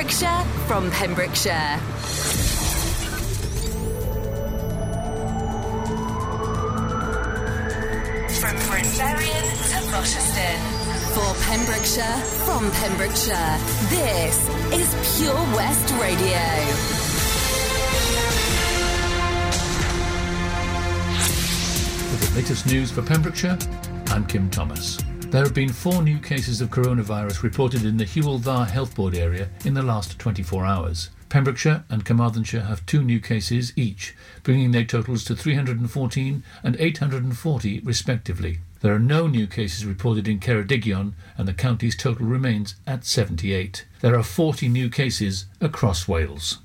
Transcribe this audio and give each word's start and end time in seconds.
Pembrokeshire, 0.00 0.44
from 0.66 0.90
Pembrokeshire. 0.92 1.78
From 8.40 8.56
Bryn 8.66 8.86
Berrian 8.96 9.46
to 9.68 9.92
Rochester. 9.92 10.52
For 11.12 11.34
Pembrokeshire, 11.44 12.16
from 12.46 12.70
Pembrokeshire. 12.70 13.58
This 13.90 14.48
is 14.72 15.18
Pure 15.18 15.34
West 15.54 15.92
Radio. 16.00 16.46
With 22.10 22.30
the 22.30 22.36
latest 22.36 22.66
news 22.66 22.90
for 22.90 23.02
Pembrokeshire, 23.02 23.58
I'm 24.06 24.24
Kim 24.24 24.48
Thomas. 24.48 24.98
There 25.30 25.44
have 25.44 25.54
been 25.54 25.72
four 25.72 26.02
new 26.02 26.18
cases 26.18 26.60
of 26.60 26.70
coronavirus 26.70 27.44
reported 27.44 27.84
in 27.84 27.98
the 27.98 28.04
Dda 28.04 28.68
Health 28.68 28.96
Board 28.96 29.14
area 29.14 29.48
in 29.64 29.74
the 29.74 29.82
last 29.82 30.18
24 30.18 30.66
hours. 30.66 31.10
Pembrokeshire 31.28 31.84
and 31.88 32.04
Carmarthenshire 32.04 32.62
have 32.62 32.84
two 32.84 33.00
new 33.04 33.20
cases 33.20 33.72
each, 33.76 34.16
bringing 34.42 34.72
their 34.72 34.84
totals 34.84 35.22
to 35.22 35.36
314 35.36 36.42
and 36.64 36.76
840 36.80 37.78
respectively. 37.78 38.58
There 38.80 38.92
are 38.92 38.98
no 38.98 39.28
new 39.28 39.46
cases 39.46 39.86
reported 39.86 40.26
in 40.26 40.40
Ceredigion 40.40 41.12
and 41.38 41.46
the 41.46 41.54
county's 41.54 41.94
total 41.94 42.26
remains 42.26 42.74
at 42.84 43.04
78. 43.04 43.86
There 44.00 44.16
are 44.16 44.24
40 44.24 44.68
new 44.68 44.90
cases 44.90 45.46
across 45.60 46.08
Wales. 46.08 46.58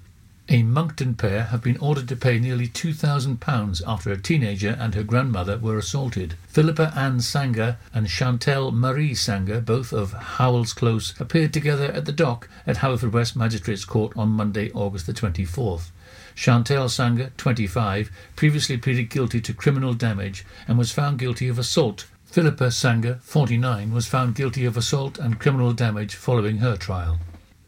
A 0.47 0.61
Monkton 0.61 1.15
pair 1.15 1.45
have 1.45 1.63
been 1.63 1.77
ordered 1.77 2.07
to 2.07 2.15
pay 2.15 2.37
nearly 2.37 2.67
£2,000 2.67 3.81
after 3.87 4.11
a 4.11 4.21
teenager 4.21 4.77
and 4.79 4.93
her 4.93 5.01
grandmother 5.01 5.57
were 5.57 5.79
assaulted. 5.79 6.35
Philippa 6.49 6.93
Ann 6.95 7.19
Sanger 7.19 7.77
and 7.95 8.05
Chantel 8.05 8.71
Marie 8.71 9.15
Sanger, 9.15 9.59
both 9.59 9.91
of 9.91 10.13
Howells 10.13 10.71
Close, 10.71 11.19
appeared 11.19 11.51
together 11.51 11.85
at 11.85 12.05
the 12.05 12.11
dock 12.11 12.47
at 12.67 12.77
Haverfordwest 12.77 13.35
Magistrates 13.35 13.85
Court 13.85 14.15
on 14.15 14.29
Monday, 14.29 14.71
August 14.73 15.07
the 15.07 15.13
24th. 15.13 15.89
Chantel 16.35 16.91
Sanger, 16.91 17.31
25, 17.37 18.11
previously 18.35 18.77
pleaded 18.77 19.09
guilty 19.09 19.41
to 19.41 19.51
criminal 19.51 19.95
damage 19.95 20.45
and 20.67 20.77
was 20.77 20.91
found 20.91 21.17
guilty 21.17 21.47
of 21.47 21.57
assault. 21.57 22.05
Philippa 22.25 22.69
Sanger, 22.69 23.15
49, 23.23 23.91
was 23.91 24.05
found 24.05 24.35
guilty 24.35 24.63
of 24.63 24.77
assault 24.77 25.17
and 25.17 25.39
criminal 25.39 25.73
damage 25.73 26.13
following 26.13 26.57
her 26.57 26.77
trial. 26.77 27.17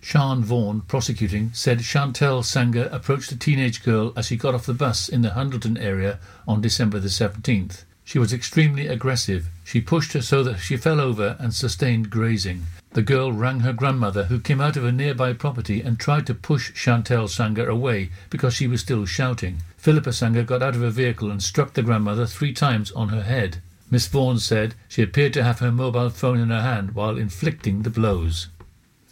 Sean 0.07 0.41
Vaughan, 0.41 0.79
prosecuting, 0.87 1.51
said 1.51 1.79
Chantel 1.79 2.41
Sanger 2.41 2.87
approached 2.93 3.29
a 3.33 3.35
teenage 3.35 3.83
girl 3.83 4.13
as 4.15 4.27
she 4.27 4.37
got 4.37 4.55
off 4.55 4.65
the 4.65 4.73
bus 4.73 5.09
in 5.09 5.21
the 5.21 5.31
Hundleton 5.31 5.77
area 5.77 6.17
on 6.47 6.61
December 6.61 6.97
the 6.97 7.09
17th. 7.09 7.83
She 8.05 8.17
was 8.17 8.31
extremely 8.31 8.87
aggressive. 8.87 9.49
She 9.65 9.81
pushed 9.81 10.13
her 10.13 10.21
so 10.21 10.43
that 10.43 10.59
she 10.59 10.77
fell 10.77 11.01
over 11.01 11.35
and 11.39 11.53
sustained 11.53 12.09
grazing. 12.09 12.67
The 12.91 13.01
girl 13.01 13.33
rang 13.33 13.59
her 13.59 13.73
grandmother, 13.73 14.23
who 14.23 14.39
came 14.39 14.61
out 14.61 14.77
of 14.77 14.85
a 14.85 14.93
nearby 14.93 15.33
property 15.33 15.81
and 15.81 15.99
tried 15.99 16.25
to 16.27 16.33
push 16.33 16.71
Chantel 16.71 17.27
Sanger 17.27 17.67
away 17.67 18.09
because 18.29 18.53
she 18.53 18.65
was 18.65 18.79
still 18.79 19.05
shouting. 19.05 19.57
Philippa 19.75 20.13
Sanger 20.13 20.43
got 20.43 20.63
out 20.63 20.75
of 20.75 20.81
her 20.83 20.89
vehicle 20.89 21.29
and 21.29 21.43
struck 21.43 21.73
the 21.73 21.83
grandmother 21.83 22.25
three 22.25 22.53
times 22.53 22.93
on 22.93 23.09
her 23.09 23.23
head. 23.23 23.57
Miss 23.91 24.07
Vaughan 24.07 24.39
said 24.39 24.73
she 24.87 25.03
appeared 25.03 25.33
to 25.33 25.43
have 25.43 25.59
her 25.59 25.69
mobile 25.69 26.09
phone 26.09 26.39
in 26.39 26.49
her 26.49 26.61
hand 26.61 26.95
while 26.95 27.17
inflicting 27.17 27.81
the 27.81 27.89
blows. 27.89 28.47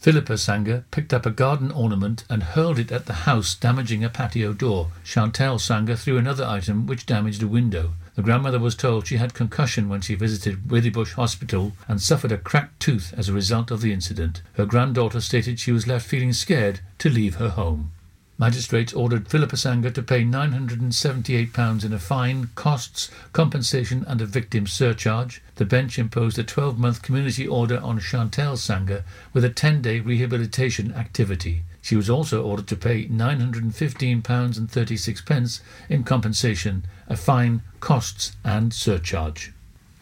Philippa 0.05 0.37
Sanger 0.37 0.85
picked 0.91 1.15
up 1.15 1.25
a 1.25 1.31
garden 1.31 1.71
ornament 1.71 2.25
and 2.29 2.43
hurled 2.43 2.77
it 2.77 2.91
at 2.91 3.07
the 3.07 3.25
house, 3.25 3.55
damaging 3.55 4.03
a 4.03 4.09
patio 4.09 4.53
door. 4.53 4.91
Chantel 5.03 5.59
Sanger 5.59 5.95
threw 5.95 6.19
another 6.19 6.45
item 6.45 6.85
which 6.85 7.07
damaged 7.07 7.41
a 7.41 7.47
window. 7.47 7.93
The 8.13 8.21
grandmother 8.21 8.59
was 8.59 8.75
told 8.75 9.07
she 9.07 9.17
had 9.17 9.33
concussion 9.33 9.89
when 9.89 10.01
she 10.01 10.13
visited 10.13 10.67
Withybush 10.67 11.13
Hospital 11.13 11.73
and 11.87 11.99
suffered 11.99 12.31
a 12.31 12.37
cracked 12.37 12.79
tooth 12.79 13.15
as 13.17 13.29
a 13.29 13.33
result 13.33 13.71
of 13.71 13.81
the 13.81 13.91
incident. 13.91 14.43
Her 14.53 14.67
granddaughter 14.67 15.21
stated 15.21 15.59
she 15.59 15.71
was 15.71 15.87
left 15.87 16.05
feeling 16.05 16.33
scared 16.33 16.81
to 16.99 17.09
leave 17.09 17.37
her 17.37 17.49
home. 17.49 17.89
Magistrates 18.37 18.93
ordered 18.93 19.29
Philippa 19.29 19.55
Sanger 19.55 19.91
to 19.91 20.03
pay 20.03 20.25
£978 20.25 21.85
in 21.85 21.93
a 21.93 21.99
fine, 21.99 22.49
costs, 22.55 23.09
compensation 23.31 24.03
and 24.09 24.19
a 24.19 24.25
victim 24.25 24.67
surcharge. 24.67 25.41
The 25.55 25.63
bench 25.63 25.97
imposed 25.97 26.37
a 26.37 26.43
12-month 26.43 27.01
community 27.01 27.47
order 27.47 27.79
on 27.79 27.97
Chantel 27.99 28.57
Sanger 28.57 29.05
with 29.31 29.45
a 29.45 29.49
10-day 29.49 30.01
rehabilitation 30.01 30.93
activity. 30.93 31.63
She 31.81 31.95
was 31.95 32.09
also 32.09 32.43
ordered 32.43 32.67
to 32.67 32.75
pay 32.75 33.05
£915.36 33.05 35.61
in 35.87 36.03
compensation, 36.03 36.83
a 37.07 37.15
fine, 37.15 37.61
costs 37.79 38.35
and 38.43 38.73
surcharge. 38.73 39.53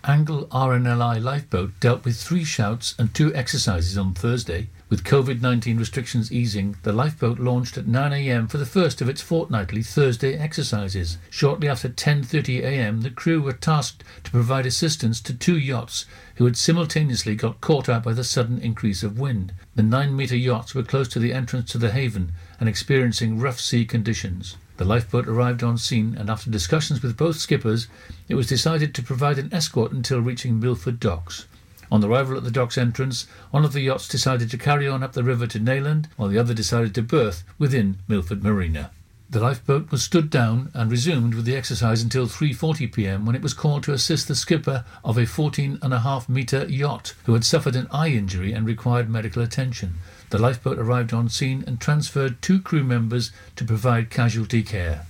Angle 0.05 0.47
RNLI 0.47 1.21
lifeboat 1.21 1.79
dealt 1.79 2.03
with 2.03 2.17
three 2.17 2.44
shouts 2.44 2.95
and 2.97 3.13
two 3.13 3.31
exercises 3.35 3.95
on 3.97 4.15
Thursday. 4.15 4.69
With 4.94 5.06
COVID 5.06 5.42
19 5.42 5.80
restrictions 5.80 6.31
easing, 6.31 6.76
the 6.84 6.94
lifeboat 6.94 7.40
launched 7.40 7.80
at 7.80 7.88
9 7.88 8.14
a.m. 8.14 8.48
for 8.48 8.59
the 8.59 8.66
first 8.68 9.02
of 9.02 9.09
its 9.09 9.24
fortnightly 9.24 9.81
Thursday 9.81 10.36
exercises. 10.36 11.18
Shortly 11.31 11.68
after 11.68 11.90
10:30 11.90 12.59
a.m., 12.59 13.02
the 13.02 13.09
crew 13.09 13.42
were 13.42 13.54
tasked 13.54 14.04
to 14.24 14.30
provide 14.30 14.68
assistance 14.68 15.20
to 15.22 15.34
two 15.34 15.58
yachts 15.58 16.06
who 16.36 16.46
had 16.46 16.56
simultaneously 16.56 17.34
got 17.34 17.59
caught 17.59 17.90
out 17.90 18.04
by 18.04 18.14
the 18.14 18.24
sudden 18.24 18.59
increase 18.59 19.02
of 19.02 19.18
wind. 19.18 19.52
The 19.74 19.81
9-meter 19.81 20.38
yachts 20.38 20.76
were 20.76 20.84
close 20.84 21.08
to 21.08 21.20
the 21.20 21.34
entrance 21.34 21.72
to 21.72 21.80
the 21.80 21.90
haven 21.90 22.31
and 22.60 22.70
experiencing 22.70 23.40
rough 23.40 23.60
sea 23.60 23.86
conditions. 23.86 24.58
The 24.78 24.86
lifeboat 24.86 25.28
arrived 25.28 25.64
on 25.64 25.80
scene, 25.80 26.16
and 26.16 26.30
after 26.30 26.52
discussions 26.52 27.02
with 27.02 27.18
both 27.18 27.38
skippers, 27.38 27.88
it 28.28 28.36
was 28.36 28.46
decided 28.46 28.94
to 28.94 29.02
provide 29.02 29.40
an 29.40 29.52
escort 29.52 29.92
until 29.92 30.22
reaching 30.22 30.60
Milford 30.60 31.00
Docks. 31.00 31.48
On 31.91 32.03
arrival 32.03 32.38
at 32.38 32.44
the 32.44 32.51
dock's 32.51 32.77
entrance, 32.77 33.27
one 33.51 33.66
of 33.66 33.73
the 33.73 33.81
yachts 33.81 34.07
decided 34.07 34.49
to 34.51 34.57
carry 34.57 34.88
on 34.88 35.03
up 35.03 35.13
the 35.13 35.23
river 35.23 35.47
to 35.47 35.59
Neyland, 35.59 36.07
while 36.16 36.29
the 36.29 36.38
other 36.38 36.53
decided 36.53 36.95
to 36.95 37.01
berth 37.01 37.44
within 37.57 37.97
Milford 38.07 38.44
Marina. 38.44 38.91
The 39.29 39.39
lifeboat 39.39 39.89
was 39.89 40.03
stood 40.03 40.29
down 40.29 40.69
and 40.75 40.91
resumed 40.91 41.33
with 41.33 41.45
the 41.45 41.55
exercise 41.55 42.03
until 42.03 42.27
3:40 42.27 42.94
p.m. 42.94 43.25
when 43.25 43.35
it 43.35 43.41
was 43.41 43.55
called 43.55 43.81
to 43.83 43.94
assist 43.94 44.27
the 44.27 44.35
skipper 44.35 44.85
of 45.03 45.17
a 45.17 45.21
14.5 45.21 46.29
metre 46.29 46.66
yacht 46.66 47.16
who 47.23 47.33
had 47.33 47.44
suffered 47.44 47.75
an 47.75 47.88
eye 47.91 48.09
injury 48.09 48.53
and 48.53 48.67
required 48.67 49.09
medical 49.09 49.41
attention. 49.41 49.95
The 50.29 50.38
lifeboat 50.38 50.77
arrived 50.77 51.13
on 51.13 51.29
scene 51.29 51.63
and 51.65 51.81
transferred 51.81 52.44
two 52.44 52.62
crew 52.62 52.83
members 52.83 53.31
to 53.56 53.65
provide 53.65 54.12
casualty 54.12 54.62
care. 54.62 55.07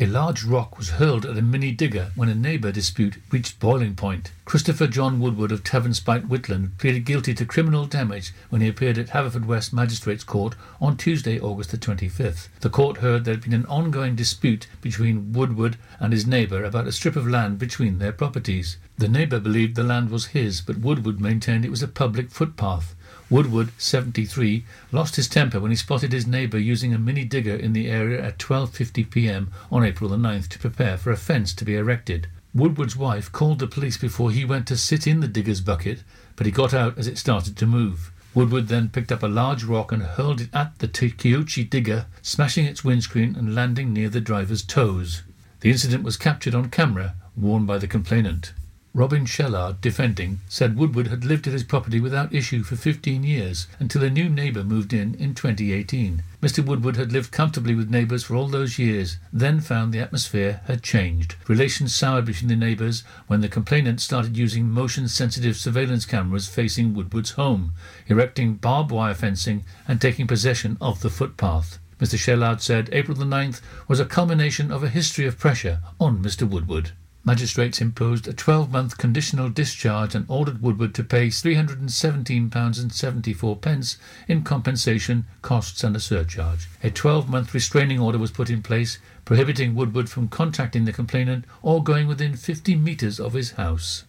A 0.00 0.06
large 0.06 0.44
rock 0.44 0.78
was 0.78 0.90
hurled 0.90 1.26
at 1.26 1.36
a 1.36 1.42
mini 1.42 1.72
digger 1.72 2.12
when 2.14 2.28
a 2.28 2.34
neighbour 2.34 2.70
dispute 2.70 3.16
reached 3.32 3.58
boiling 3.58 3.96
point. 3.96 4.30
Christopher 4.44 4.86
John 4.86 5.18
Woodward 5.18 5.50
of 5.50 5.64
Tavernspite, 5.64 6.28
Whitland, 6.28 6.78
pleaded 6.78 7.04
guilty 7.04 7.34
to 7.34 7.44
criminal 7.44 7.84
damage 7.84 8.32
when 8.48 8.60
he 8.60 8.68
appeared 8.68 8.96
at 8.96 9.08
Haverfordwest 9.08 9.72
Magistrates 9.72 10.22
Court 10.22 10.54
on 10.80 10.96
Tuesday, 10.96 11.40
August 11.40 11.72
the 11.72 11.78
25th. 11.78 12.46
The 12.60 12.70
court 12.70 12.98
heard 12.98 13.24
there 13.24 13.34
had 13.34 13.42
been 13.42 13.52
an 13.52 13.66
ongoing 13.66 14.14
dispute 14.14 14.68
between 14.80 15.32
Woodward 15.32 15.76
and 15.98 16.12
his 16.12 16.28
neighbour 16.28 16.62
about 16.62 16.86
a 16.86 16.92
strip 16.92 17.16
of 17.16 17.26
land 17.26 17.58
between 17.58 17.98
their 17.98 18.12
properties. 18.12 18.76
The 18.98 19.08
neighbour 19.08 19.40
believed 19.40 19.74
the 19.74 19.82
land 19.82 20.10
was 20.10 20.26
his, 20.26 20.60
but 20.60 20.78
Woodward 20.78 21.20
maintained 21.20 21.64
it 21.64 21.72
was 21.72 21.82
a 21.82 21.88
public 21.88 22.30
footpath. 22.30 22.94
Woodward, 23.30 23.72
73, 23.76 24.64
lost 24.90 25.16
his 25.16 25.28
temper 25.28 25.60
when 25.60 25.70
he 25.70 25.76
spotted 25.76 26.12
his 26.12 26.26
neighbour 26.26 26.58
using 26.58 26.94
a 26.94 26.98
mini 26.98 27.24
digger 27.24 27.54
in 27.54 27.74
the 27.74 27.88
area 27.88 28.24
at 28.24 28.38
12:50 28.38 29.10
p.m. 29.10 29.52
on 29.70 29.84
April 29.84 30.08
the 30.08 30.16
9th 30.16 30.48
to 30.48 30.58
prepare 30.58 30.96
for 30.96 31.10
a 31.10 31.16
fence 31.16 31.52
to 31.52 31.64
be 31.66 31.76
erected. 31.76 32.28
Woodward's 32.54 32.96
wife 32.96 33.30
called 33.30 33.58
the 33.58 33.66
police 33.66 33.98
before 33.98 34.30
he 34.30 34.46
went 34.46 34.66
to 34.68 34.78
sit 34.78 35.06
in 35.06 35.20
the 35.20 35.28
digger's 35.28 35.60
bucket, 35.60 36.02
but 36.36 36.46
he 36.46 36.52
got 36.52 36.72
out 36.72 36.96
as 36.96 37.06
it 37.06 37.18
started 37.18 37.54
to 37.58 37.66
move. 37.66 38.10
Woodward 38.32 38.68
then 38.68 38.88
picked 38.88 39.12
up 39.12 39.22
a 39.22 39.28
large 39.28 39.62
rock 39.62 39.92
and 39.92 40.02
hurled 40.02 40.40
it 40.40 40.48
at 40.54 40.78
the 40.78 40.88
Kiochi 40.88 41.68
digger, 41.68 42.06
smashing 42.22 42.64
its 42.64 42.82
windscreen 42.82 43.36
and 43.36 43.54
landing 43.54 43.92
near 43.92 44.08
the 44.08 44.22
driver's 44.22 44.62
toes. 44.62 45.22
The 45.60 45.70
incident 45.70 46.02
was 46.02 46.16
captured 46.16 46.54
on 46.54 46.70
camera, 46.70 47.14
worn 47.36 47.66
by 47.66 47.76
the 47.76 47.86
complainant. 47.86 48.54
Robin 48.98 49.24
Shellard, 49.24 49.80
defending, 49.80 50.40
said 50.48 50.76
Woodward 50.76 51.06
had 51.06 51.24
lived 51.24 51.46
at 51.46 51.52
his 51.52 51.62
property 51.62 52.00
without 52.00 52.34
issue 52.34 52.64
for 52.64 52.74
15 52.74 53.22
years 53.22 53.68
until 53.78 54.02
a 54.02 54.10
new 54.10 54.28
neighbour 54.28 54.64
moved 54.64 54.92
in 54.92 55.14
in 55.14 55.36
2018. 55.36 56.24
Mr. 56.42 56.66
Woodward 56.66 56.96
had 56.96 57.12
lived 57.12 57.30
comfortably 57.30 57.76
with 57.76 57.88
neighbours 57.88 58.24
for 58.24 58.34
all 58.34 58.48
those 58.48 58.76
years, 58.76 59.18
then 59.32 59.60
found 59.60 59.94
the 59.94 60.00
atmosphere 60.00 60.62
had 60.64 60.82
changed. 60.82 61.36
Relations 61.46 61.94
soured 61.94 62.24
between 62.24 62.48
the 62.48 62.56
neighbours 62.56 63.04
when 63.28 63.40
the 63.40 63.48
complainant 63.48 64.00
started 64.00 64.36
using 64.36 64.68
motion 64.68 65.06
sensitive 65.06 65.56
surveillance 65.56 66.04
cameras 66.04 66.48
facing 66.48 66.92
Woodward's 66.92 67.30
home, 67.38 67.70
erecting 68.08 68.54
barbed 68.54 68.90
wire 68.90 69.14
fencing, 69.14 69.62
and 69.86 70.00
taking 70.00 70.26
possession 70.26 70.76
of 70.80 71.02
the 71.02 71.10
footpath. 71.10 71.78
Mr. 72.00 72.18
Shellard 72.18 72.60
said 72.60 72.88
April 72.90 73.16
the 73.16 73.24
9th 73.24 73.60
was 73.86 74.00
a 74.00 74.04
culmination 74.04 74.72
of 74.72 74.82
a 74.82 74.88
history 74.88 75.24
of 75.24 75.38
pressure 75.38 75.78
on 76.00 76.20
Mr. 76.20 76.42
Woodward. 76.42 76.90
Magistrates 77.28 77.80
imposed 77.82 78.26
a 78.26 78.32
12-month 78.32 78.96
conditional 78.96 79.50
discharge 79.50 80.14
and 80.14 80.24
ordered 80.28 80.62
Woodward 80.62 80.94
to 80.94 81.04
pay 81.04 81.26
£317.74 81.26 83.96
in 84.28 84.42
compensation, 84.42 85.26
costs 85.42 85.84
and 85.84 85.94
a 85.94 86.00
surcharge. 86.00 86.70
A 86.82 86.90
12-month 86.90 87.52
restraining 87.52 88.00
order 88.00 88.16
was 88.16 88.30
put 88.30 88.48
in 88.48 88.62
place, 88.62 88.98
prohibiting 89.26 89.74
Woodward 89.74 90.08
from 90.08 90.28
contacting 90.28 90.86
the 90.86 90.92
complainant 90.94 91.44
or 91.60 91.84
going 91.84 92.08
within 92.08 92.34
50 92.34 92.76
metres 92.76 93.20
of 93.20 93.34
his 93.34 93.50
house. 93.50 94.04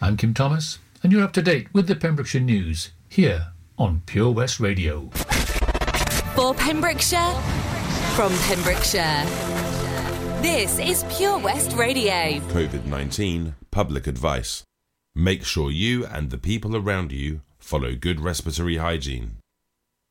I'm 0.00 0.16
Kim 0.16 0.32
Thomas, 0.32 0.78
and 1.02 1.12
you're 1.12 1.22
up 1.22 1.34
to 1.34 1.42
date 1.42 1.66
with 1.74 1.86
the 1.86 1.94
Pembrokeshire 1.94 2.40
News, 2.40 2.92
here 3.10 3.48
on 3.76 4.00
Pure 4.06 4.30
West 4.30 4.58
Radio. 4.58 5.10
For 6.34 6.54
Pembrokeshire, 6.54 7.34
from 8.16 8.32
Pembrokeshire. 8.48 9.53
This 10.44 10.78
is 10.78 11.06
Pure 11.16 11.38
West 11.38 11.72
Radio. 11.72 12.38
COVID 12.52 12.84
19 12.84 13.54
public 13.70 14.06
advice. 14.06 14.62
Make 15.14 15.42
sure 15.42 15.70
you 15.70 16.04
and 16.04 16.28
the 16.28 16.36
people 16.36 16.76
around 16.76 17.12
you 17.12 17.40
follow 17.56 17.94
good 17.94 18.20
respiratory 18.20 18.76
hygiene. 18.76 19.38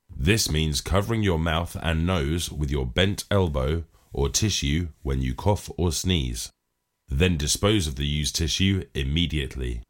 This 0.10 0.50
means 0.50 0.82
covering 0.82 1.22
your 1.22 1.38
mouth 1.38 1.78
and 1.84 2.08
nose 2.08 2.52
with 2.52 2.72
your 2.72 2.88
bent 2.88 3.26
elbow 3.30 3.84
or 4.12 4.28
tissue 4.28 4.88
when 5.04 5.22
you 5.22 5.36
cough 5.36 5.70
or 5.78 5.92
sneeze. 5.92 6.50
Then 7.08 7.38
dispose 7.38 7.86
of 7.86 7.96
the 7.96 8.08
used 8.08 8.36
tissue 8.36 8.86
immediately. 8.96 9.84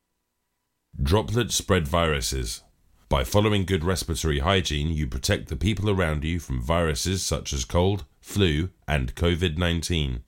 Droplets 1.01 1.55
spread 1.55 1.87
viruses. 1.87 2.62
By 3.13 3.23
following 3.23 3.65
good 3.65 3.83
respiratory 3.83 4.39
hygiene, 4.39 4.89
you 4.89 5.05
protect 5.05 5.47
the 5.47 5.55
people 5.55 5.87
around 5.87 6.23
you 6.23 6.39
from 6.39 6.59
viruses 6.59 7.23
such 7.23 7.53
as 7.53 7.63
cold, 7.63 8.05
flu, 8.19 8.71
and 8.87 9.13
COVID 9.13 9.55
19. 9.55 10.23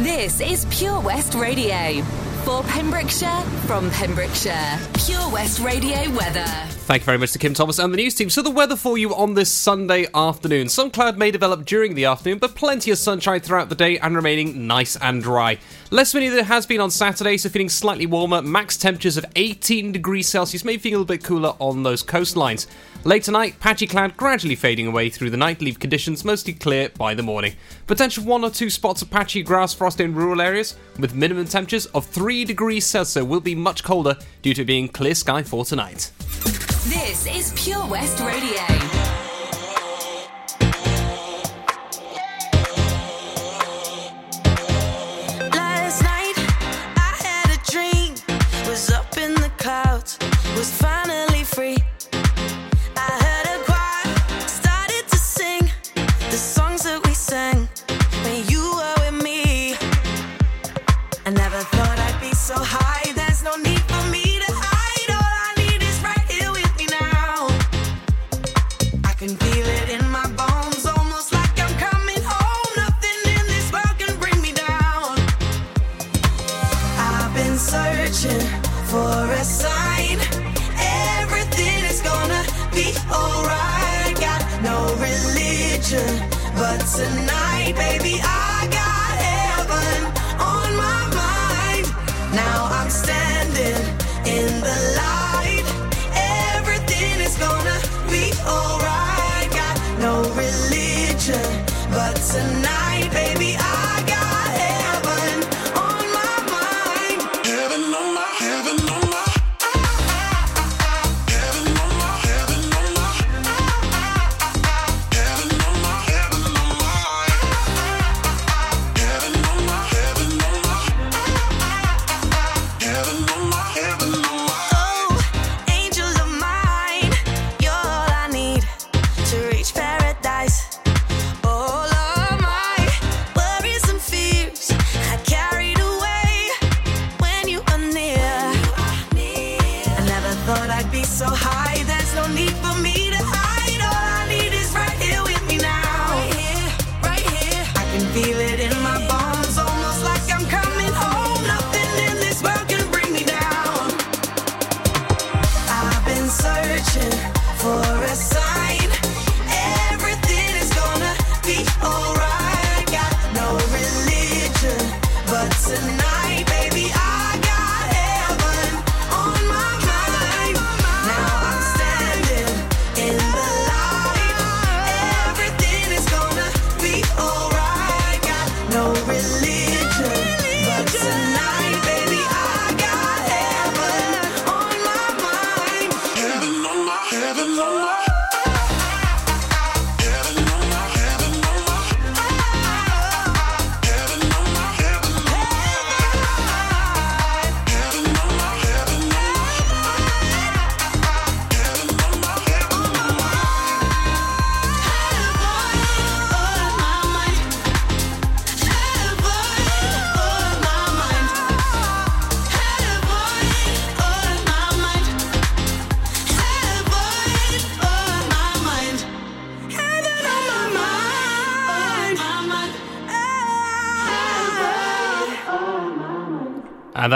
This 0.00 0.40
is 0.40 0.66
Pure 0.76 1.02
West 1.02 1.34
Radio. 1.34 2.02
For 2.44 2.64
Pembrokeshire, 2.64 3.42
from 3.66 3.90
Pembrokeshire. 3.90 4.78
Pure 4.94 5.30
West 5.30 5.60
Radio 5.60 6.10
weather. 6.16 6.46
Thank 6.90 7.02
you 7.02 7.06
very 7.06 7.18
much 7.18 7.32
to 7.32 7.38
Kim 7.38 7.54
Thomas 7.54 7.78
and 7.78 7.92
the 7.92 7.98
news 7.98 8.14
team. 8.14 8.30
So, 8.30 8.40
the 8.42 8.50
weather 8.50 8.76
for 8.76 8.98
you 8.98 9.14
on 9.14 9.34
this 9.34 9.52
Sunday 9.52 10.06
afternoon. 10.14 10.68
Some 10.68 10.90
cloud 10.90 11.18
may 11.18 11.30
develop 11.30 11.66
during 11.66 11.94
the 11.94 12.06
afternoon, 12.06 12.38
but 12.38 12.56
plenty 12.56 12.90
of 12.90 12.98
sunshine 12.98 13.40
throughout 13.40 13.68
the 13.68 13.74
day 13.74 13.98
and 13.98 14.16
remaining 14.16 14.66
nice 14.66 14.96
and 14.96 15.22
dry. 15.22 15.58
Less 15.92 16.14
windy 16.14 16.28
than 16.28 16.38
it 16.38 16.44
has 16.44 16.66
been 16.66 16.80
on 16.80 16.92
Saturday, 16.92 17.36
so 17.36 17.48
feeling 17.48 17.68
slightly 17.68 18.06
warmer. 18.06 18.40
Max 18.40 18.76
temperatures 18.76 19.16
of 19.16 19.26
18 19.34 19.90
degrees 19.90 20.28
Celsius, 20.28 20.64
may 20.64 20.78
feel 20.78 20.90
a 20.90 20.94
little 21.00 21.04
bit 21.04 21.24
cooler 21.24 21.54
on 21.58 21.82
those 21.82 22.04
coastlines. 22.04 22.68
Late 23.02 23.24
tonight, 23.24 23.58
patchy 23.58 23.88
cloud 23.88 24.16
gradually 24.16 24.54
fading 24.54 24.86
away 24.86 25.10
through 25.10 25.30
the 25.30 25.36
night, 25.36 25.60
leave 25.60 25.80
conditions 25.80 26.24
mostly 26.24 26.52
clear 26.52 26.90
by 26.90 27.12
the 27.14 27.24
morning. 27.24 27.56
Potential 27.88 28.22
one 28.22 28.44
or 28.44 28.50
two 28.50 28.70
spots 28.70 29.02
of 29.02 29.10
patchy 29.10 29.42
grass 29.42 29.74
frost 29.74 29.98
in 29.98 30.14
rural 30.14 30.40
areas, 30.40 30.76
with 30.96 31.12
minimum 31.12 31.46
temperatures 31.46 31.86
of 31.86 32.06
3 32.06 32.44
degrees 32.44 32.86
Celsius, 32.86 33.24
will 33.24 33.40
be 33.40 33.56
much 33.56 33.82
colder 33.82 34.16
due 34.42 34.54
to 34.54 34.64
being 34.64 34.86
clear 34.86 35.16
sky 35.16 35.42
for 35.42 35.64
tonight. 35.64 36.12
This 36.84 37.26
is 37.26 37.52
Pure 37.56 37.86
West 37.88 38.20
Radio. 38.20 39.39
Clouds. 49.60 50.18
Was 50.56 50.70
finally 50.72 51.44
free. 51.44 51.76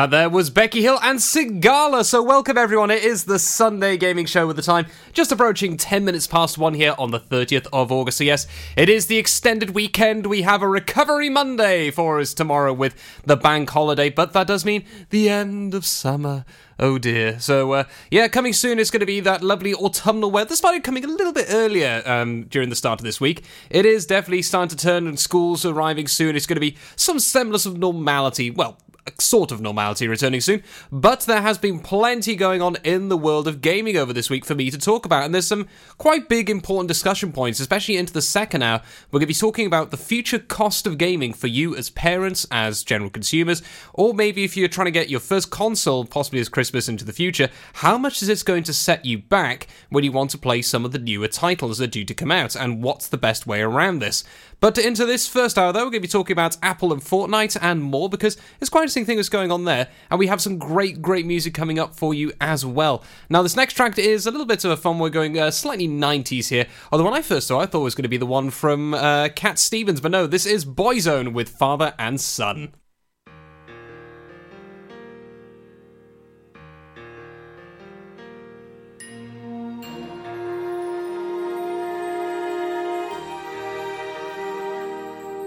That 0.04 0.10
there 0.10 0.28
was 0.28 0.50
Becky 0.50 0.82
Hill 0.82 0.98
and 1.02 1.18
Sigala. 1.18 2.04
So, 2.04 2.22
welcome 2.22 2.58
everyone. 2.58 2.90
It 2.90 3.02
is 3.02 3.24
the 3.24 3.38
Sunday 3.38 3.96
Gaming 3.96 4.26
Show 4.26 4.46
with 4.46 4.56
the 4.56 4.62
time 4.62 4.84
just 5.14 5.32
approaching 5.32 5.78
10 5.78 6.04
minutes 6.04 6.26
past 6.26 6.58
one 6.58 6.74
here 6.74 6.94
on 6.98 7.10
the 7.10 7.20
30th 7.20 7.66
of 7.72 7.90
August. 7.90 8.18
So, 8.18 8.24
yes, 8.24 8.46
it 8.76 8.90
is 8.90 9.06
the 9.06 9.16
extended 9.16 9.70
weekend. 9.70 10.26
We 10.26 10.42
have 10.42 10.60
a 10.60 10.68
Recovery 10.68 11.30
Monday 11.30 11.90
for 11.90 12.20
us 12.20 12.34
tomorrow 12.34 12.74
with 12.74 12.94
the 13.24 13.36
bank 13.36 13.70
holiday, 13.70 14.10
but 14.10 14.34
that 14.34 14.46
does 14.46 14.66
mean 14.66 14.84
the 15.08 15.30
end 15.30 15.72
of 15.72 15.86
summer. 15.86 16.44
Oh 16.78 16.98
dear. 16.98 17.38
So, 17.38 17.72
uh, 17.72 17.84
yeah, 18.10 18.28
coming 18.28 18.52
soon 18.52 18.78
is 18.78 18.90
going 18.90 19.00
to 19.00 19.06
be 19.06 19.20
that 19.20 19.42
lovely 19.42 19.72
autumnal 19.72 20.30
weather. 20.30 20.56
Started 20.56 20.82
coming 20.82 21.04
a 21.04 21.08
little 21.08 21.32
bit 21.32 21.46
earlier 21.48 22.02
um, 22.04 22.44
during 22.44 22.68
the 22.68 22.76
start 22.76 23.00
of 23.00 23.04
this 23.04 23.20
week. 23.20 23.44
It 23.70 23.86
is 23.86 24.06
definitely 24.06 24.42
starting 24.42 24.76
to 24.76 24.84
turn 24.84 25.06
and 25.06 25.18
schools 25.18 25.64
arriving 25.64 26.08
soon. 26.08 26.36
It's 26.36 26.46
going 26.46 26.56
to 26.56 26.60
be 26.60 26.76
some 26.96 27.20
semblance 27.20 27.64
of 27.64 27.78
normality. 27.78 28.50
Well, 28.50 28.76
sort 29.18 29.52
of 29.52 29.60
normality 29.60 30.08
returning 30.08 30.40
soon. 30.40 30.62
But 30.90 31.20
there 31.22 31.42
has 31.42 31.58
been 31.58 31.80
plenty 31.80 32.34
going 32.36 32.62
on 32.62 32.76
in 32.84 33.08
the 33.08 33.16
world 33.16 33.46
of 33.46 33.60
gaming 33.60 33.96
over 33.96 34.12
this 34.12 34.30
week 34.30 34.44
for 34.44 34.54
me 34.54 34.70
to 34.70 34.78
talk 34.78 35.04
about, 35.04 35.24
and 35.24 35.34
there's 35.34 35.46
some 35.46 35.68
quite 35.98 36.28
big, 36.28 36.48
important 36.48 36.88
discussion 36.88 37.32
points, 37.32 37.60
especially 37.60 37.96
into 37.96 38.12
the 38.12 38.22
second 38.22 38.62
hour. 38.62 38.80
We're 39.10 39.18
going 39.18 39.26
to 39.26 39.26
be 39.26 39.34
talking 39.34 39.66
about 39.66 39.90
the 39.90 39.96
future 39.96 40.38
cost 40.38 40.86
of 40.86 40.98
gaming 40.98 41.32
for 41.32 41.46
you 41.46 41.76
as 41.76 41.90
parents, 41.90 42.46
as 42.50 42.82
general 42.82 43.10
consumers, 43.10 43.62
or 43.92 44.14
maybe 44.14 44.44
if 44.44 44.56
you're 44.56 44.68
trying 44.68 44.86
to 44.86 44.90
get 44.90 45.10
your 45.10 45.20
first 45.20 45.50
console, 45.50 46.04
possibly 46.04 46.40
as 46.40 46.48
Christmas 46.48 46.88
into 46.88 47.04
the 47.04 47.12
future, 47.12 47.50
how 47.74 47.98
much 47.98 48.22
is 48.22 48.28
it 48.28 48.44
going 48.44 48.62
to 48.64 48.72
set 48.72 49.04
you 49.04 49.18
back 49.18 49.68
when 49.90 50.04
you 50.04 50.12
want 50.12 50.30
to 50.30 50.38
play 50.38 50.62
some 50.62 50.84
of 50.84 50.92
the 50.92 50.98
newer 50.98 51.28
titles 51.28 51.78
that 51.78 51.84
are 51.84 51.90
due 51.90 52.04
to 52.04 52.14
come 52.14 52.30
out, 52.30 52.56
and 52.56 52.82
what's 52.82 53.08
the 53.08 53.18
best 53.18 53.46
way 53.46 53.60
around 53.60 53.98
this? 53.98 54.24
But 54.60 54.78
into 54.78 55.04
this 55.04 55.28
first 55.28 55.58
hour, 55.58 55.72
though, 55.72 55.80
we're 55.80 55.90
going 55.90 56.00
to 56.00 56.00
be 56.00 56.08
talking 56.08 56.32
about 56.32 56.56
Apple 56.62 56.92
and 56.92 57.02
Fortnite 57.02 57.58
and 57.60 57.82
more 57.82 58.08
because 58.08 58.38
it's 58.60 58.70
quite 58.70 58.84
interesting 58.96 59.06
thing 59.06 59.16
that's 59.16 59.28
going 59.28 59.50
on 59.50 59.64
there, 59.64 59.88
and 60.08 60.20
we 60.20 60.28
have 60.28 60.40
some 60.40 60.56
great, 60.56 61.02
great 61.02 61.26
music 61.26 61.52
coming 61.52 61.80
up 61.80 61.96
for 61.96 62.14
you 62.14 62.32
as 62.40 62.64
well. 62.64 63.02
Now, 63.28 63.42
this 63.42 63.56
next 63.56 63.74
track 63.74 63.98
is 63.98 64.24
a 64.24 64.30
little 64.30 64.46
bit 64.46 64.64
of 64.64 64.70
a 64.70 64.76
fun. 64.76 65.00
We're 65.00 65.10
going 65.10 65.36
uh, 65.36 65.50
slightly 65.50 65.88
90s 65.88 66.48
here. 66.48 66.66
Although 66.92 67.04
when 67.04 67.14
I 67.14 67.22
first 67.22 67.48
saw, 67.48 67.58
it, 67.58 67.64
I 67.64 67.66
thought 67.66 67.80
it 67.80 67.84
was 67.84 67.96
going 67.96 68.04
to 68.04 68.08
be 68.08 68.18
the 68.18 68.26
one 68.26 68.50
from 68.50 68.94
uh, 68.94 69.30
Cat 69.34 69.58
Stevens, 69.58 70.00
but 70.00 70.12
no, 70.12 70.28
this 70.28 70.46
is 70.46 70.64
Boyzone 70.64 71.32
with 71.32 71.48
Father 71.48 71.92
and 71.98 72.20
Son. 72.20 72.72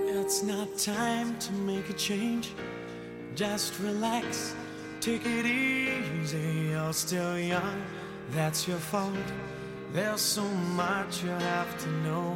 It's 0.09 0.43
not 0.43 0.77
time 0.77 1.39
to 1.39 1.53
make 1.53 1.89
a 1.89 1.93
change. 1.93 2.49
Just 3.37 3.79
relax, 3.81 4.55
take 4.99 5.23
it 5.23 5.45
easy. 5.45 6.71
You're 6.71 6.91
still 6.91 7.37
young, 7.37 7.83
that's 8.31 8.67
your 8.67 8.79
fault. 8.79 9.13
There's 9.93 10.21
so 10.21 10.41
much 10.73 11.21
you 11.21 11.29
have 11.29 11.77
to 11.83 11.89
know. 12.01 12.35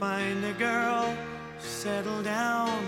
Find 0.00 0.42
a 0.42 0.54
girl, 0.54 1.14
settle 1.58 2.22
down. 2.22 2.82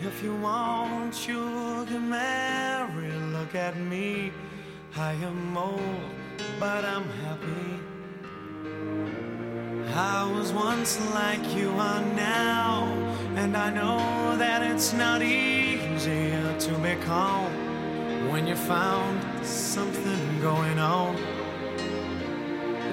If 0.00 0.22
you 0.22 0.36
want, 0.36 1.26
you 1.26 1.84
can 1.88 2.08
marry. 2.08 3.10
Look 3.34 3.56
at 3.56 3.76
me, 3.76 4.30
I 4.94 5.14
am 5.14 5.58
old, 5.58 5.80
but 6.60 6.84
I'm 6.84 7.08
happy. 7.24 7.95
I 9.94 10.30
was 10.30 10.52
once 10.52 11.00
like 11.14 11.54
you 11.54 11.70
are 11.70 12.02
now, 12.02 12.84
and 13.36 13.56
I 13.56 13.70
know 13.70 14.36
that 14.36 14.62
it's 14.62 14.92
not 14.92 15.22
easy 15.22 16.32
to 16.58 16.78
be 16.78 16.96
calm 17.04 17.50
when 18.30 18.46
you 18.46 18.56
found 18.56 19.46
something 19.46 20.40
going 20.40 20.78
on. 20.78 21.16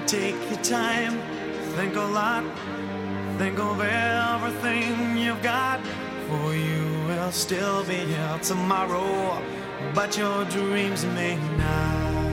Take 0.06 0.36
your 0.50 0.62
time, 0.62 1.20
think 1.76 1.96
a 1.96 2.00
lot, 2.00 2.44
think 3.38 3.58
of 3.58 3.80
everything 3.80 5.16
you've 5.16 5.42
got. 5.42 5.80
For 6.28 6.54
you 6.54 7.04
will 7.06 7.32
still 7.32 7.84
be 7.84 7.96
here 7.96 8.38
tomorrow, 8.42 9.42
but 9.94 10.16
your 10.16 10.44
dreams 10.44 11.04
may 11.06 11.36
not. 11.58 12.23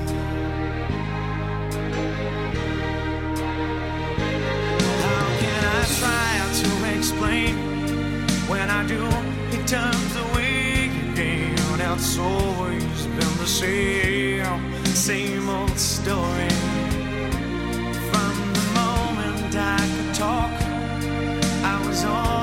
I 5.82 5.86
try 5.86 6.32
to 6.62 6.98
explain 6.98 7.56
when 8.48 8.70
I 8.70 8.86
do? 8.86 9.04
It 9.56 9.68
turns 9.68 10.16
away 10.16 10.92
again. 11.12 11.56
It's 11.94 12.18
always 12.20 13.06
been 13.08 13.36
the 13.40 13.48
same, 13.48 14.86
same 14.86 15.50
old 15.50 15.78
story. 15.78 16.50
From 18.10 18.34
the 18.58 18.66
moment 18.80 19.56
I 19.56 19.80
could 19.94 20.14
talk, 20.14 20.52
I 21.64 21.88
was 21.88 22.06
ordered 22.06 22.41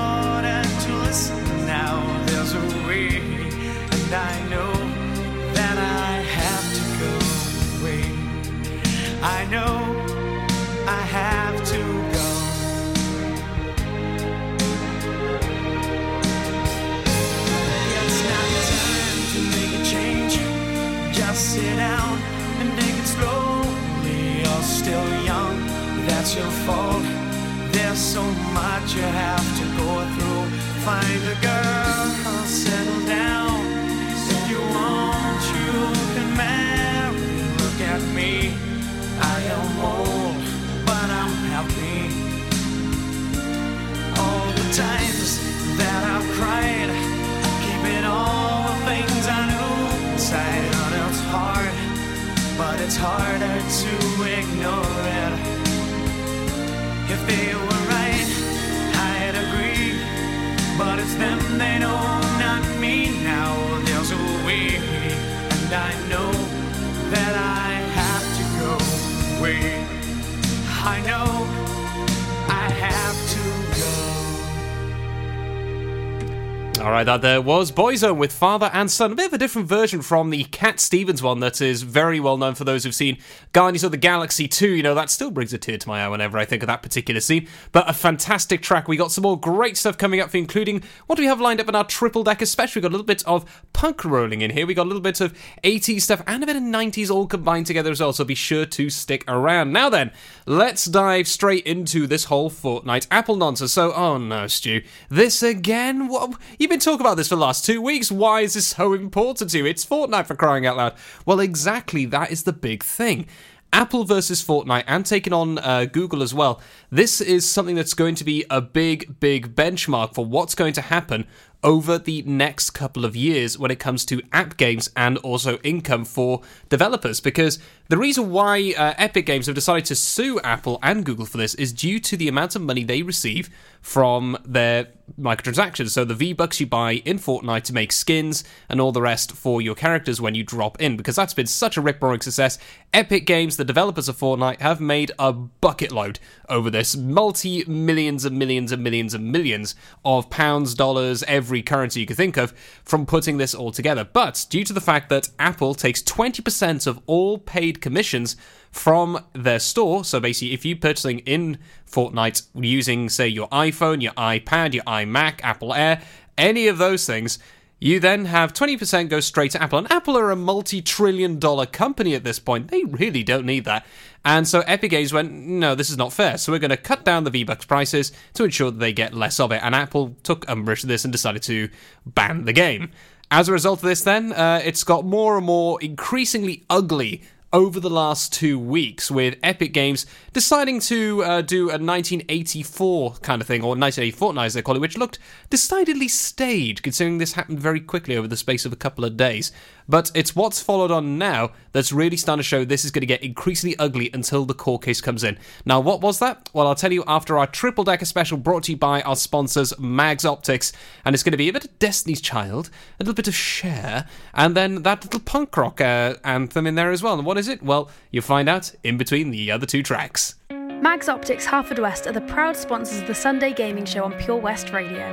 that 77.08 77.22
there 77.22 77.40
was 77.40 77.72
Boyzone 77.72 78.18
with 78.18 78.30
Father 78.30 78.68
and 78.70 78.90
Son. 78.90 79.12
A 79.12 79.14
bit 79.14 79.28
of 79.28 79.32
a 79.32 79.38
different 79.38 79.66
version 79.66 80.02
from 80.02 80.28
the 80.28 80.44
Cat 80.44 80.78
Stevens 80.78 81.22
one 81.22 81.40
that 81.40 81.58
is 81.58 81.80
very 81.80 82.20
well 82.20 82.36
known 82.36 82.54
for 82.54 82.64
those 82.64 82.84
who've 82.84 82.94
seen 82.94 83.16
Guardians 83.54 83.82
of 83.82 83.92
the 83.92 83.96
Galaxy 83.96 84.46
2. 84.46 84.68
You 84.68 84.82
know, 84.82 84.94
that 84.94 85.08
still 85.08 85.30
brings 85.30 85.54
a 85.54 85.58
tear 85.58 85.78
to 85.78 85.88
my 85.88 86.04
eye 86.04 86.08
whenever 86.08 86.36
I 86.36 86.44
think 86.44 86.62
of 86.62 86.66
that 86.66 86.82
particular 86.82 87.22
scene. 87.22 87.48
But 87.72 87.88
a 87.88 87.94
fantastic 87.94 88.60
track. 88.60 88.88
We 88.88 88.98
got 88.98 89.10
some 89.10 89.22
more 89.22 89.40
great 89.40 89.78
stuff 89.78 89.96
coming 89.96 90.20
up, 90.20 90.28
for 90.28 90.36
including 90.36 90.82
what 91.06 91.16
do 91.16 91.22
we 91.22 91.28
have 91.28 91.40
lined 91.40 91.62
up 91.62 91.68
in 91.70 91.74
our 91.74 91.84
triple 91.84 92.24
deck, 92.24 92.42
especially. 92.42 92.80
We 92.80 92.82
got 92.82 92.88
a 92.88 92.96
little 92.98 93.06
bit 93.06 93.26
of 93.26 93.64
punk 93.72 94.04
rolling 94.04 94.42
in 94.42 94.50
here. 94.50 94.66
We 94.66 94.74
got 94.74 94.84
a 94.84 94.90
little 94.90 95.00
bit 95.00 95.22
of 95.22 95.32
80s 95.64 96.02
stuff 96.02 96.22
and 96.26 96.42
a 96.42 96.46
bit 96.46 96.56
of 96.56 96.62
90s 96.62 97.10
all 97.10 97.26
combined 97.26 97.64
together 97.64 97.90
as 97.90 98.00
well. 98.00 98.12
So 98.12 98.22
be 98.22 98.34
sure 98.34 98.66
to 98.66 98.90
stick 98.90 99.24
around. 99.26 99.72
Now 99.72 99.88
then, 99.88 100.10
let's 100.44 100.84
dive 100.84 101.26
straight 101.26 101.64
into 101.64 102.06
this 102.06 102.24
whole 102.24 102.50
Fortnite 102.50 103.06
Apple 103.10 103.36
nonsense. 103.36 103.72
So, 103.72 103.94
oh 103.94 104.18
no, 104.18 104.46
Stu, 104.46 104.82
this 105.08 105.42
again? 105.42 106.08
What? 106.08 106.38
You've 106.58 106.68
been 106.68 106.78
talking 106.78 106.97
about 107.00 107.16
this 107.16 107.28
for 107.28 107.36
the 107.36 107.40
last 107.40 107.64
two 107.64 107.80
weeks. 107.80 108.10
Why 108.10 108.40
is 108.40 108.54
this 108.54 108.68
so 108.68 108.92
important 108.92 109.50
to 109.50 109.58
you? 109.58 109.66
It's 109.66 109.84
Fortnite 109.84 110.26
for 110.26 110.34
crying 110.34 110.66
out 110.66 110.76
loud. 110.76 110.94
Well, 111.26 111.40
exactly. 111.40 112.04
That 112.04 112.30
is 112.30 112.44
the 112.44 112.52
big 112.52 112.82
thing. 112.82 113.26
Apple 113.72 114.04
versus 114.04 114.42
Fortnite 114.42 114.84
and 114.86 115.04
taking 115.04 115.32
on 115.32 115.58
uh, 115.58 115.84
Google 115.84 116.22
as 116.22 116.32
well. 116.32 116.60
This 116.90 117.20
is 117.20 117.48
something 117.48 117.74
that's 117.74 117.94
going 117.94 118.14
to 118.14 118.24
be 118.24 118.44
a 118.48 118.60
big, 118.60 119.20
big 119.20 119.54
benchmark 119.54 120.14
for 120.14 120.24
what's 120.24 120.54
going 120.54 120.72
to 120.74 120.80
happen 120.80 121.26
over 121.64 121.98
the 121.98 122.22
next 122.22 122.70
couple 122.70 123.04
of 123.04 123.16
years 123.16 123.58
when 123.58 123.70
it 123.70 123.78
comes 123.78 124.04
to 124.04 124.22
app 124.32 124.56
games 124.56 124.88
and 124.96 125.18
also 125.18 125.58
income 125.58 126.04
for 126.04 126.40
developers. 126.68 127.20
Because 127.20 127.58
the 127.88 127.96
reason 127.96 128.30
why 128.30 128.74
uh, 128.76 128.94
Epic 128.98 129.24
Games 129.24 129.46
have 129.46 129.54
decided 129.54 129.86
to 129.86 129.94
sue 129.94 130.38
Apple 130.40 130.78
and 130.82 131.06
Google 131.06 131.24
for 131.24 131.38
this 131.38 131.54
is 131.54 131.72
due 131.72 131.98
to 132.00 132.18
the 132.18 132.28
amount 132.28 132.54
of 132.54 132.62
money 132.62 132.84
they 132.84 133.02
receive 133.02 133.48
from 133.80 134.36
their 134.44 134.88
microtransactions. 135.18 135.90
So 135.90 136.04
the 136.04 136.14
V 136.14 136.34
Bucks 136.34 136.60
you 136.60 136.66
buy 136.66 136.92
in 137.06 137.18
Fortnite 137.18 137.62
to 137.62 137.72
make 137.72 137.92
skins 137.92 138.44
and 138.68 138.78
all 138.78 138.92
the 138.92 139.00
rest 139.00 139.32
for 139.32 139.62
your 139.62 139.74
characters 139.74 140.20
when 140.20 140.34
you 140.34 140.44
drop 140.44 140.78
in, 140.82 140.98
because 140.98 141.16
that's 141.16 141.32
been 141.32 141.46
such 141.46 141.78
a 141.78 141.80
rip 141.80 142.02
roaring 142.02 142.20
success. 142.20 142.58
Epic 142.92 143.24
Games, 143.24 143.56
the 143.56 143.64
developers 143.64 144.06
of 144.06 144.18
Fortnite, 144.18 144.60
have 144.60 144.82
made 144.82 145.12
a 145.18 145.32
bucket 145.32 145.90
load 145.90 146.18
over 146.50 146.68
this 146.68 146.94
multi 146.94 147.64
millions 147.64 148.26
and 148.26 148.38
millions 148.38 148.70
and 148.70 148.84
millions 148.84 149.14
and 149.14 149.32
millions 149.32 149.74
of 150.04 150.28
pounds, 150.28 150.74
dollars, 150.74 151.22
every 151.22 151.47
currency 151.62 152.00
you 152.00 152.06
could 152.06 152.16
think 152.16 152.36
of 152.36 152.52
from 152.84 153.06
putting 153.06 153.38
this 153.38 153.54
all 153.54 153.72
together. 153.72 154.04
But 154.04 154.46
due 154.48 154.64
to 154.64 154.72
the 154.72 154.80
fact 154.80 155.08
that 155.10 155.28
Apple 155.38 155.74
takes 155.74 156.02
20% 156.02 156.86
of 156.86 157.00
all 157.06 157.38
paid 157.38 157.80
commissions 157.80 158.36
from 158.70 159.24
their 159.32 159.58
store. 159.58 160.04
So 160.04 160.20
basically, 160.20 160.54
if 160.54 160.64
you're 160.64 160.76
purchasing 160.76 161.20
in 161.20 161.58
Fortnite 161.90 162.46
using, 162.54 163.08
say, 163.08 163.28
your 163.28 163.48
iPhone, 163.48 164.02
your 164.02 164.12
iPad, 164.12 164.74
your 164.74 164.84
iMac, 164.84 165.40
Apple 165.42 165.74
Air, 165.74 166.02
any 166.36 166.68
of 166.68 166.78
those 166.78 167.06
things, 167.06 167.38
You 167.80 168.00
then 168.00 168.24
have 168.24 168.52
20% 168.52 169.08
go 169.08 169.20
straight 169.20 169.52
to 169.52 169.62
Apple. 169.62 169.78
And 169.78 169.90
Apple 169.92 170.18
are 170.18 170.30
a 170.30 170.36
multi 170.36 170.82
trillion 170.82 171.38
dollar 171.38 171.66
company 171.66 172.14
at 172.14 172.24
this 172.24 172.38
point. 172.38 172.68
They 172.68 172.84
really 172.84 173.22
don't 173.22 173.46
need 173.46 173.64
that. 173.66 173.86
And 174.24 174.48
so 174.48 174.60
Epic 174.60 174.90
Games 174.90 175.12
went, 175.12 175.32
no, 175.32 175.74
this 175.74 175.88
is 175.88 175.96
not 175.96 176.12
fair. 176.12 176.38
So 176.38 176.50
we're 176.50 176.58
going 176.58 176.70
to 176.70 176.76
cut 176.76 177.04
down 177.04 177.24
the 177.24 177.30
V-Bucks 177.30 177.66
prices 177.66 178.12
to 178.34 178.44
ensure 178.44 178.70
that 178.70 178.78
they 178.78 178.92
get 178.92 179.14
less 179.14 179.38
of 179.38 179.52
it. 179.52 179.60
And 179.62 179.74
Apple 179.74 180.16
took 180.24 180.48
umbrage 180.48 180.80
to 180.80 180.86
this 180.88 181.04
and 181.04 181.12
decided 181.12 181.42
to 181.44 181.68
ban 182.04 182.44
the 182.44 182.52
game. 182.52 182.90
As 183.30 183.48
a 183.48 183.52
result 183.52 183.78
of 183.78 183.88
this, 183.88 184.02
then, 184.02 184.32
uh, 184.32 184.60
it's 184.64 184.84
got 184.84 185.04
more 185.04 185.36
and 185.36 185.46
more 185.46 185.80
increasingly 185.80 186.64
ugly 186.68 187.22
over 187.52 187.80
the 187.80 187.90
last 187.90 188.32
two 188.32 188.58
weeks, 188.58 189.10
with 189.10 189.36
Epic 189.42 189.72
Games 189.72 190.04
deciding 190.32 190.80
to 190.80 191.22
uh, 191.22 191.40
do 191.40 191.70
a 191.70 191.78
1984 191.78 193.14
kind 193.22 193.40
of 193.40 193.48
thing, 193.48 193.62
or 193.62 193.76
1980 193.76 194.12
Fortnite 194.12 194.46
as 194.46 194.54
they 194.54 194.62
call 194.62 194.76
it, 194.76 194.80
which 194.80 194.98
looked 194.98 195.18
decidedly 195.48 196.08
staged, 196.08 196.82
considering 196.82 197.18
this 197.18 197.32
happened 197.32 197.60
very 197.60 197.80
quickly 197.80 198.16
over 198.16 198.28
the 198.28 198.36
space 198.36 198.66
of 198.66 198.72
a 198.72 198.76
couple 198.76 199.04
of 199.04 199.16
days. 199.16 199.50
But 199.88 200.10
it's 200.14 200.36
what's 200.36 200.60
followed 200.60 200.90
on 200.90 201.16
now 201.16 201.52
that's 201.72 201.92
really 201.92 202.16
starting 202.16 202.40
to 202.40 202.44
show 202.44 202.64
this 202.64 202.84
is 202.84 202.90
going 202.90 203.00
to 203.00 203.06
get 203.06 203.22
increasingly 203.22 203.76
ugly 203.78 204.10
until 204.12 204.44
the 204.44 204.54
court 204.54 204.82
case 204.82 205.00
comes 205.00 205.24
in. 205.24 205.38
Now, 205.64 205.80
what 205.80 206.00
was 206.00 206.18
that? 206.18 206.50
Well, 206.52 206.66
I'll 206.66 206.74
tell 206.74 206.92
you 206.92 207.04
after 207.06 207.38
our 207.38 207.46
triple 207.46 207.84
decker 207.84 208.04
special 208.04 208.36
brought 208.36 208.64
to 208.64 208.72
you 208.72 208.78
by 208.78 209.00
our 209.02 209.16
sponsors, 209.16 209.78
Mags 209.78 210.24
Optics, 210.24 210.72
and 211.04 211.14
it's 211.14 211.22
going 211.22 211.32
to 211.32 211.38
be 211.38 211.48
a 211.48 211.52
bit 211.52 211.64
of 211.64 211.78
Destiny's 211.78 212.20
Child, 212.20 212.68
a 213.00 213.04
little 213.04 213.14
bit 213.14 213.28
of 213.28 213.34
Cher, 213.34 214.06
and 214.34 214.54
then 214.54 214.82
that 214.82 215.04
little 215.04 215.20
punk 215.20 215.56
rock 215.56 215.80
uh, 215.80 216.16
anthem 216.22 216.66
in 216.66 216.74
there 216.74 216.90
as 216.90 217.02
well. 217.02 217.14
And 217.14 217.24
what 217.24 217.38
is 217.38 217.48
it? 217.48 217.62
Well, 217.62 217.90
you'll 218.10 218.22
find 218.22 218.48
out 218.48 218.72
in 218.84 218.98
between 218.98 219.30
the 219.30 219.50
other 219.50 219.66
two 219.66 219.82
tracks. 219.82 220.34
Mags 220.50 221.08
Optics 221.08 221.46
Haverfordwest 221.46 222.06
are 222.06 222.12
the 222.12 222.20
proud 222.20 222.56
sponsors 222.56 223.00
of 223.00 223.06
the 223.08 223.14
Sunday 223.14 223.52
Gaming 223.52 223.84
Show 223.84 224.04
on 224.04 224.12
Pure 224.12 224.36
West 224.36 224.70
Radio. 224.70 225.12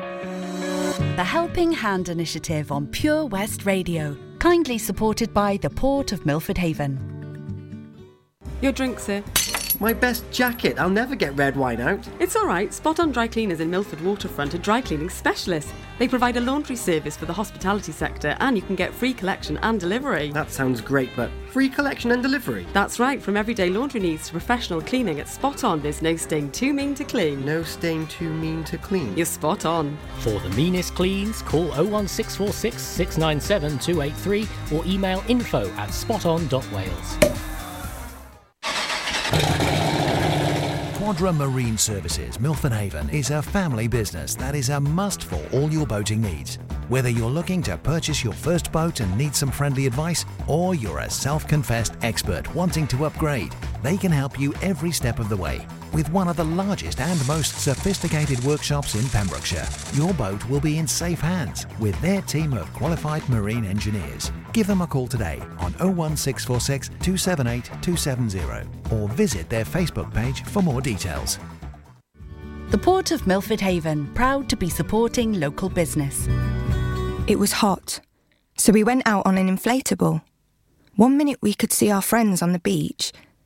The 1.15 1.23
Helping 1.23 1.71
Hand 1.71 2.09
Initiative 2.09 2.71
on 2.71 2.87
Pure 2.87 3.25
West 3.27 3.65
Radio, 3.65 4.15
kindly 4.45 4.77
supported 4.77 5.33
by 5.33 5.57
the 5.57 5.69
Port 5.71 6.11
of 6.11 6.23
Milford 6.23 6.55
Haven. 6.55 6.99
Your 8.61 8.71
drink, 8.73 8.99
sir. 8.99 9.23
My 9.79 9.93
best 9.93 10.29
jacket. 10.31 10.79
I'll 10.79 10.89
never 10.89 11.15
get 11.15 11.35
red 11.35 11.57
wine 11.57 11.81
out. 11.81 12.07
It's 12.19 12.35
all 12.35 12.45
right. 12.45 12.73
Spot 12.73 12.99
on 12.99 13.11
Dry 13.11 13.27
Cleaners 13.27 13.59
in 13.59 13.69
Milford 13.69 13.99
Waterfront 14.01 14.53
are 14.55 14.59
dry 14.59 14.81
cleaning 14.81 15.09
specialists. 15.09 15.73
They 15.99 16.07
provide 16.07 16.37
a 16.37 16.41
laundry 16.41 16.75
service 16.75 17.17
for 17.17 17.25
the 17.25 17.33
hospitality 17.33 17.91
sector, 17.91 18.35
and 18.39 18.55
you 18.55 18.61
can 18.61 18.75
get 18.75 18.93
free 18.93 19.13
collection 19.13 19.57
and 19.57 19.79
delivery. 19.79 20.31
That 20.31 20.51
sounds 20.51 20.81
great, 20.81 21.09
but 21.15 21.29
free 21.51 21.69
collection 21.69 22.11
and 22.11 22.21
delivery? 22.21 22.65
That's 22.73 22.99
right. 22.99 23.21
From 23.21 23.37
everyday 23.37 23.69
laundry 23.69 23.99
needs 23.99 24.27
to 24.27 24.31
professional 24.31 24.81
cleaning, 24.81 25.19
at 25.19 25.27
Spot 25.27 25.63
On, 25.63 25.81
there's 25.81 26.01
no 26.01 26.15
stain 26.15 26.51
too 26.51 26.73
mean 26.73 26.95
to 26.95 27.03
clean. 27.03 27.45
No 27.45 27.63
stain 27.63 28.07
too 28.07 28.29
mean 28.29 28.63
to 28.65 28.77
clean. 28.77 29.15
You're 29.15 29.25
spot 29.25 29.65
on. 29.65 29.97
For 30.19 30.39
the 30.39 30.49
meanest 30.49 30.95
cleans, 30.95 31.41
call 31.41 31.67
01646 31.67 32.81
697 32.81 33.79
283 33.79 34.77
or 34.77 34.85
email 34.85 35.23
info 35.27 35.69
at 35.73 35.89
spoton.wales. 35.89 37.54
Quadra 41.05 41.31
Marine 41.31 41.77
Services, 41.77 42.39
Milford 42.39 42.71
Haven, 42.71 43.11
is 43.11 43.29
a 43.29 43.39
family 43.39 43.87
business 43.87 44.33
that 44.33 44.55
is 44.55 44.69
a 44.69 44.79
must 44.79 45.23
for 45.25 45.39
all 45.53 45.71
your 45.71 45.85
boating 45.85 46.19
needs. 46.19 46.57
Whether 46.89 47.09
you're 47.09 47.29
looking 47.29 47.61
to 47.61 47.77
purchase 47.77 48.23
your 48.23 48.33
first 48.33 48.71
boat 48.71 49.01
and 49.01 49.15
need 49.15 49.35
some 49.35 49.51
friendly 49.51 49.85
advice, 49.85 50.25
or 50.47 50.73
you're 50.73 51.01
a 51.01 51.09
self 51.11 51.47
confessed 51.47 51.93
expert 52.01 52.51
wanting 52.55 52.87
to 52.87 53.05
upgrade, 53.05 53.53
they 53.85 53.97
can 53.97 54.11
help 54.11 54.39
you 54.39 54.51
every 54.63 54.91
step 54.91 55.19
of 55.19 55.29
the 55.29 55.37
way. 55.37 55.65
With 55.93 56.09
one 56.09 56.27
of 56.27 56.37
the 56.37 56.43
largest 56.43 56.99
and 56.99 57.27
most 57.27 57.61
sophisticated 57.61 58.43
workshops 58.43 58.95
in 58.95 59.07
Pembrokeshire, 59.09 59.67
your 59.93 60.11
boat 60.15 60.43
will 60.49 60.59
be 60.59 60.79
in 60.79 60.87
safe 60.87 61.19
hands 61.19 61.67
with 61.79 61.99
their 62.01 62.21
team 62.23 62.53
of 62.53 62.73
qualified 62.73 63.27
marine 63.29 63.63
engineers. 63.63 64.31
Give 64.53 64.65
them 64.65 64.81
a 64.81 64.87
call 64.87 65.07
today 65.07 65.39
on 65.59 65.73
01646 65.73 66.89
278 66.99 67.65
270 67.83 68.95
or 68.95 69.07
visit 69.09 69.49
their 69.49 69.63
Facebook 69.63 70.11
page 70.13 70.43
for 70.45 70.63
more 70.63 70.81
details. 70.81 71.37
The 72.71 72.79
Port 72.79 73.11
of 73.11 73.27
Milford 73.27 73.61
Haven, 73.61 74.11
proud 74.15 74.49
to 74.49 74.55
be 74.55 74.69
supporting 74.69 75.39
local 75.39 75.69
business. 75.69 76.27
It 77.27 77.37
was 77.37 77.51
hot, 77.51 77.99
so 78.57 78.73
we 78.73 78.83
went 78.83 79.03
out 79.05 79.27
on 79.27 79.37
an 79.37 79.47
inflatable. 79.55 80.23
One 80.95 81.17
minute 81.17 81.37
we 81.41 81.53
could 81.53 81.71
see 81.71 81.91
our 81.91 82.01
friends 82.01 82.41
on 82.41 82.51
the 82.51 82.59
beach, 82.59 83.11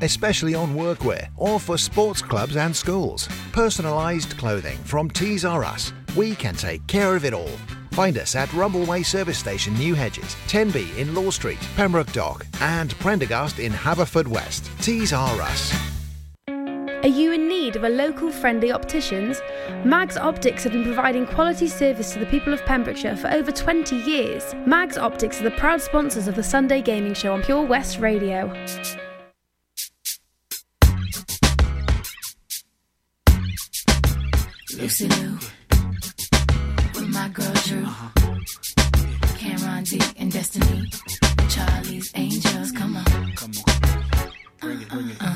especially 0.00 0.54
on 0.54 0.74
workwear 0.74 1.28
or 1.36 1.60
for 1.60 1.78
sports 1.78 2.22
clubs 2.22 2.56
and 2.56 2.74
schools. 2.74 3.28
Personalised 3.52 4.36
clothing 4.38 4.78
from 4.78 5.10
Tees 5.10 5.44
R 5.44 5.64
Us. 5.64 5.92
We 6.16 6.34
can 6.34 6.54
take 6.54 6.86
care 6.86 7.16
of 7.16 7.24
it 7.24 7.34
all. 7.34 7.56
Find 7.92 8.18
us 8.18 8.34
at 8.34 8.50
Rumbleway 8.50 9.06
Service 9.06 9.38
Station, 9.38 9.72
New 9.74 9.94
Hedges, 9.94 10.36
10B 10.48 10.98
in 10.98 11.14
Law 11.14 11.30
Street, 11.30 11.58
Pembroke 11.76 12.12
Dock, 12.12 12.46
and 12.60 12.90
Prendergast 12.98 13.58
in 13.58 13.72
Haverfordwest. 13.72 14.68
Tees 14.82 15.12
R 15.12 15.40
Us. 15.40 15.74
Are 17.02 17.08
you 17.08 17.32
in 17.32 17.46
need 17.46 17.76
of 17.76 17.84
a 17.84 17.88
local 17.88 18.32
friendly 18.32 18.72
opticians? 18.72 19.40
Mags 19.84 20.16
Optics 20.16 20.64
have 20.64 20.72
been 20.72 20.82
providing 20.82 21.24
quality 21.24 21.68
service 21.68 22.12
to 22.14 22.18
the 22.18 22.26
people 22.26 22.52
of 22.52 22.64
Pembrokeshire 22.64 23.16
for 23.16 23.28
over 23.28 23.52
20 23.52 23.94
years. 23.96 24.54
Mags 24.66 24.98
Optics 24.98 25.40
are 25.40 25.44
the 25.44 25.52
proud 25.52 25.80
sponsors 25.80 26.26
of 26.26 26.34
the 26.34 26.42
Sunday 26.42 26.82
Gaming 26.82 27.14
Show 27.14 27.32
on 27.32 27.42
Pure 27.42 27.66
West 27.66 27.98
Radio. 27.98 28.52
Lucy 34.86 35.08
Liu, 35.08 35.36
with 36.94 37.08
my 37.08 37.28
girl 37.30 37.52
Drew, 37.64 37.88
Cameron 39.36 39.82
D 39.82 40.00
and 40.16 40.30
Destiny, 40.30 40.88
Charlie's 41.48 42.12
Angels. 42.14 42.70
Come 42.70 42.96
on, 42.96 43.04
come 43.34 43.50
on, 43.66 44.30
bring 44.60 44.82
it, 44.82 44.88
bring 44.88 45.08
it. 45.10 45.16
Uh, 45.20 45.35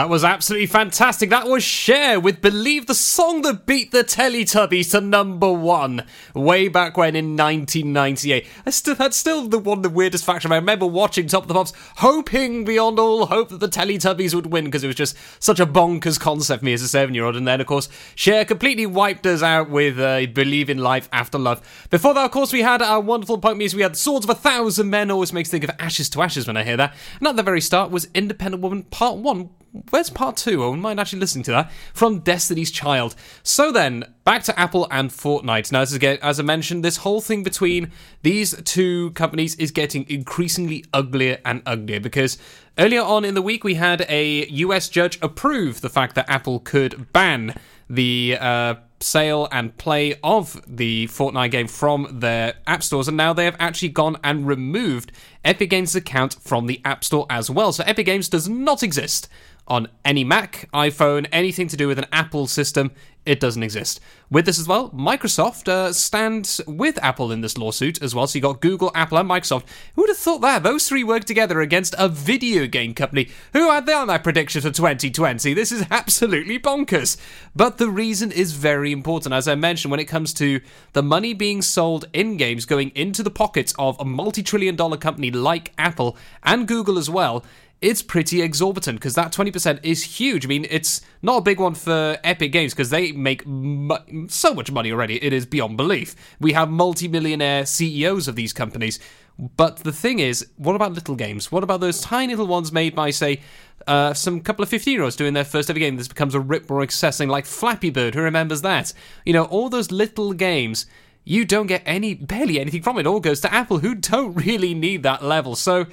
That 0.00 0.08
was 0.08 0.24
absolutely 0.24 0.66
fantastic. 0.66 1.28
That 1.28 1.46
was 1.46 1.62
Cher 1.62 2.18
with 2.18 2.40
Believe 2.40 2.86
the 2.86 2.94
song 2.94 3.42
that 3.42 3.66
beat 3.66 3.90
the 3.90 4.02
Teletubbies 4.02 4.92
to 4.92 5.02
number 5.02 5.52
one 5.52 6.06
way 6.34 6.68
back 6.68 6.96
when 6.96 7.14
in 7.14 7.36
1998. 7.36 8.46
I 8.64 8.70
still, 8.70 8.94
that's 8.94 9.18
still 9.18 9.46
the 9.46 9.58
one 9.58 9.82
the 9.82 9.90
weirdest 9.90 10.24
facts. 10.24 10.46
I 10.46 10.54
remember 10.54 10.86
watching 10.86 11.26
Top 11.26 11.42
of 11.42 11.48
the 11.48 11.54
Pops, 11.54 11.74
hoping 11.96 12.64
beyond 12.64 12.98
all 12.98 13.26
hope 13.26 13.50
that 13.50 13.60
the 13.60 13.68
Teletubbies 13.68 14.34
would 14.34 14.46
win 14.46 14.64
because 14.64 14.82
it 14.82 14.86
was 14.86 14.96
just 14.96 15.18
such 15.38 15.60
a 15.60 15.66
bonkers 15.66 16.18
concept 16.18 16.60
for 16.60 16.64
me 16.64 16.72
as 16.72 16.80
a 16.80 16.88
seven 16.88 17.14
year 17.14 17.26
old. 17.26 17.36
And 17.36 17.46
then, 17.46 17.60
of 17.60 17.66
course, 17.66 17.90
Cher 18.14 18.46
completely 18.46 18.86
wiped 18.86 19.26
us 19.26 19.42
out 19.42 19.68
with 19.68 20.00
uh, 20.00 20.24
Believe 20.32 20.70
in 20.70 20.78
Life 20.78 21.10
After 21.12 21.36
Love. 21.36 21.60
Before 21.90 22.14
that, 22.14 22.24
of 22.24 22.30
course, 22.30 22.54
we 22.54 22.62
had 22.62 22.80
our 22.80 23.02
wonderful 23.02 23.36
punk 23.36 23.58
music. 23.58 23.76
We 23.76 23.82
had 23.82 23.98
Swords 23.98 24.24
of 24.24 24.30
a 24.30 24.34
Thousand 24.34 24.88
Men, 24.88 25.10
always 25.10 25.34
makes 25.34 25.52
me 25.52 25.58
think 25.58 25.70
of 25.70 25.76
Ashes 25.78 26.08
to 26.08 26.22
Ashes 26.22 26.46
when 26.46 26.56
I 26.56 26.64
hear 26.64 26.78
that. 26.78 26.94
And 27.18 27.28
at 27.28 27.36
the 27.36 27.42
very 27.42 27.60
start 27.60 27.90
was 27.90 28.08
Independent 28.14 28.62
Woman 28.62 28.84
Part 28.84 29.18
1 29.18 29.50
Where's 29.90 30.10
part 30.10 30.36
two? 30.36 30.62
I 30.62 30.66
wouldn't 30.66 30.82
mind 30.82 30.98
actually 30.98 31.20
listening 31.20 31.44
to 31.44 31.52
that 31.52 31.72
from 31.94 32.20
Destiny's 32.20 32.70
Child. 32.70 33.14
So 33.42 33.70
then, 33.70 34.04
back 34.24 34.42
to 34.44 34.58
Apple 34.58 34.88
and 34.90 35.10
Fortnite. 35.10 35.70
Now, 35.70 35.82
as, 35.82 35.94
as 35.94 36.40
I 36.40 36.42
mentioned, 36.42 36.84
this 36.84 36.98
whole 36.98 37.20
thing 37.20 37.44
between 37.44 37.92
these 38.22 38.60
two 38.64 39.12
companies 39.12 39.54
is 39.56 39.70
getting 39.70 40.08
increasingly 40.08 40.84
uglier 40.92 41.38
and 41.44 41.62
uglier 41.66 42.00
because 42.00 42.36
earlier 42.78 43.02
on 43.02 43.24
in 43.24 43.34
the 43.34 43.42
week 43.42 43.62
we 43.62 43.74
had 43.74 44.04
a 44.08 44.46
US 44.48 44.88
judge 44.88 45.18
approve 45.22 45.80
the 45.82 45.88
fact 45.88 46.16
that 46.16 46.28
Apple 46.28 46.58
could 46.58 47.12
ban 47.12 47.54
the 47.88 48.38
uh, 48.40 48.74
sale 49.00 49.48
and 49.50 49.76
play 49.78 50.14
of 50.22 50.62
the 50.66 51.06
Fortnite 51.08 51.50
game 51.50 51.66
from 51.66 52.06
their 52.20 52.54
app 52.66 52.82
stores, 52.82 53.08
and 53.08 53.16
now 53.16 53.32
they 53.32 53.44
have 53.44 53.56
actually 53.58 53.88
gone 53.88 54.16
and 54.22 54.46
removed 54.46 55.10
Epic 55.44 55.70
Games' 55.70 55.96
account 55.96 56.34
from 56.34 56.66
the 56.66 56.80
App 56.84 57.02
Store 57.02 57.26
as 57.30 57.50
well. 57.50 57.72
So 57.72 57.82
Epic 57.86 58.06
Games 58.06 58.28
does 58.28 58.48
not 58.48 58.82
exist 58.82 59.28
on 59.70 59.88
any 60.04 60.24
Mac, 60.24 60.68
iPhone, 60.74 61.26
anything 61.32 61.68
to 61.68 61.76
do 61.76 61.88
with 61.88 61.98
an 61.98 62.06
Apple 62.12 62.46
system. 62.48 62.90
It 63.26 63.38
doesn't 63.38 63.62
exist. 63.62 64.00
With 64.30 64.46
this 64.46 64.58
as 64.58 64.66
well, 64.66 64.90
Microsoft 64.90 65.68
uh, 65.68 65.92
stands 65.92 66.60
with 66.66 66.98
Apple 67.02 67.30
in 67.30 67.42
this 67.42 67.58
lawsuit 67.58 68.02
as 68.02 68.14
well. 68.14 68.26
So 68.26 68.38
you 68.38 68.42
got 68.42 68.62
Google, 68.62 68.90
Apple, 68.94 69.18
and 69.18 69.28
Microsoft. 69.28 69.64
Who 69.94 70.02
would 70.02 70.08
have 70.08 70.16
thought 70.16 70.40
that? 70.40 70.62
Those 70.62 70.88
three 70.88 71.04
work 71.04 71.24
together 71.24 71.60
against 71.60 71.94
a 71.98 72.08
video 72.08 72.66
game 72.66 72.94
company. 72.94 73.28
Who 73.52 73.70
had 73.70 73.84
that 73.86 73.94
on 73.94 74.08
their 74.08 74.18
prediction 74.18 74.62
for 74.62 74.70
2020? 74.70 75.52
This 75.52 75.70
is 75.70 75.84
absolutely 75.90 76.58
bonkers. 76.58 77.18
But 77.54 77.76
the 77.76 77.90
reason 77.90 78.32
is 78.32 78.52
very 78.52 78.90
important. 78.90 79.34
As 79.34 79.46
I 79.46 79.54
mentioned, 79.54 79.90
when 79.90 80.00
it 80.00 80.06
comes 80.06 80.32
to 80.34 80.60
the 80.94 81.02
money 81.02 81.34
being 81.34 81.60
sold 81.60 82.06
in 82.14 82.38
games 82.38 82.64
going 82.64 82.88
into 82.94 83.22
the 83.22 83.30
pockets 83.30 83.74
of 83.78 84.00
a 84.00 84.04
multi 84.04 84.42
trillion 84.42 84.76
dollar 84.76 84.96
company 84.96 85.30
like 85.30 85.72
Apple 85.76 86.16
and 86.42 86.66
Google 86.66 86.96
as 86.96 87.10
well, 87.10 87.44
it's 87.80 88.02
pretty 88.02 88.42
exorbitant 88.42 88.98
because 88.98 89.14
that 89.14 89.32
20% 89.32 89.80
is 89.82 90.04
huge. 90.04 90.44
I 90.44 90.48
mean, 90.48 90.66
it's 90.68 91.00
not 91.22 91.38
a 91.38 91.40
big 91.40 91.58
one 91.58 91.74
for 91.74 92.18
Epic 92.22 92.52
Games 92.52 92.74
because 92.74 92.90
they 92.90 93.12
make 93.12 93.46
mu- 93.46 94.28
so 94.28 94.52
much 94.52 94.70
money 94.70 94.92
already. 94.92 95.22
It 95.22 95.32
is 95.32 95.46
beyond 95.46 95.78
belief. 95.78 96.14
We 96.40 96.52
have 96.52 96.68
multi 96.70 97.08
millionaire 97.08 97.64
CEOs 97.64 98.28
of 98.28 98.36
these 98.36 98.52
companies. 98.52 99.00
But 99.38 99.78
the 99.78 99.92
thing 99.92 100.18
is, 100.18 100.46
what 100.56 100.76
about 100.76 100.92
little 100.92 101.14
games? 101.14 101.50
What 101.50 101.64
about 101.64 101.80
those 101.80 102.02
tiny 102.02 102.34
little 102.34 102.46
ones 102.46 102.70
made 102.70 102.94
by, 102.94 103.08
say, 103.08 103.40
uh, 103.86 104.12
some 104.12 104.40
couple 104.40 104.62
of 104.62 104.68
15 104.68 104.92
year 104.92 105.02
olds 105.02 105.16
doing 105.16 105.32
their 105.32 105.44
first 105.44 105.70
ever 105.70 105.78
game? 105.78 105.96
This 105.96 106.08
becomes 106.08 106.34
a 106.34 106.40
rip 106.40 106.68
roaring 106.68 106.90
success, 106.90 107.16
thing 107.16 107.30
like 107.30 107.46
Flappy 107.46 107.88
Bird. 107.88 108.14
Who 108.14 108.20
remembers 108.20 108.60
that? 108.60 108.92
You 109.24 109.32
know, 109.32 109.44
all 109.44 109.70
those 109.70 109.90
little 109.90 110.34
games 110.34 110.84
you 111.24 111.44
don't 111.44 111.66
get 111.66 111.82
any 111.84 112.14
barely 112.14 112.58
anything 112.58 112.82
from 112.82 112.96
it. 112.96 113.00
it 113.00 113.06
all 113.06 113.20
goes 113.20 113.40
to 113.40 113.52
Apple, 113.52 113.78
who 113.78 113.94
don't 113.94 114.34
really 114.46 114.74
need 114.74 115.02
that 115.02 115.22
level. 115.22 115.54
So 115.54 115.86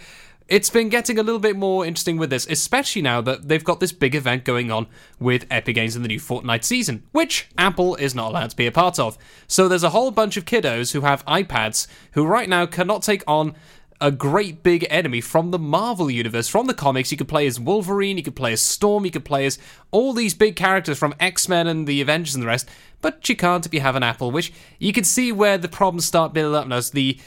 it's 0.48 0.70
been 0.70 0.90
getting 0.90 1.20
a 1.20 1.24
little 1.24 1.40
bit 1.40 1.58
more 1.58 1.86
interesting 1.86 2.18
with 2.18 2.30
this, 2.30 2.48
especially 2.48 3.02
now 3.02 3.20
that 3.22 3.48
they've 3.48 3.64
got 3.64 3.80
this 3.80 3.92
big 3.92 4.16
event 4.16 4.46
going 4.46 4.72
on 4.72 4.88
with 5.20 5.46
Epic 5.52 5.76
Games 5.76 5.96
in 5.96 6.04
the 6.04 6.08
new 6.08 6.20
Fortnite 6.20 6.64
season, 6.64 7.04
which 7.12 7.50
Apple 7.58 7.96
is 7.96 8.16
not 8.16 8.30
allowed 8.30 8.52
to 8.52 8.56
be 8.56 8.68
a 8.68 8.72
part 8.72 8.98
of. 8.98 9.18
So 9.48 9.68
there's 9.68 9.84
a 9.84 9.90
whole 9.90 10.12
bunch 10.12 10.38
of 10.38 10.46
kiddos 10.46 10.94
who 10.94 11.02
have 11.02 11.26
iPads 11.26 11.88
who 12.12 12.26
right 12.26 12.48
now 12.48 12.66
cannot 12.66 13.04
take 13.04 13.24
on 13.28 13.56
a 14.00 14.12
great 14.12 14.62
big 14.62 14.86
enemy 14.90 15.22
from 15.22 15.52
the 15.52 15.60
Marvel 15.60 16.10
universe, 16.12 16.48
from 16.48 16.68
the 16.68 16.74
comics. 16.74 17.12
You 17.12 17.18
could 17.18 17.28
play 17.28 17.48
as 17.48 17.60
Wolverine, 17.60 18.18
you 18.18 18.24
could 18.24 18.36
play 18.36 18.54
as 18.54 18.62
Storm, 18.62 19.06
you 19.06 19.12
could 19.12 19.26
play 19.26 19.46
as 19.46 19.58
all 19.92 20.14
these 20.14 20.34
big 20.34 20.56
characters 20.56 20.98
from 21.00 21.16
X 21.20 21.50
Men 21.50 21.68
and 21.68 21.88
the 21.88 22.02
Avengers 22.02 22.36
and 22.36 22.44
the 22.44 22.48
rest. 22.48 22.70
But 23.02 23.28
you 23.30 23.36
can't 23.36 23.66
if 23.66 23.74
you 23.74 23.82
have 23.82 23.96
an 23.96 24.04
Apple, 24.04 24.32
which 24.32 24.54
you 24.80 24.94
can 24.94 25.04
see 25.04 25.32
where 25.32 25.58
the 25.58 25.68
problems 25.68 26.06
start 26.06 26.34
building 26.34 26.56
up 26.56 26.68
now. 26.68 26.82
The 26.82 27.20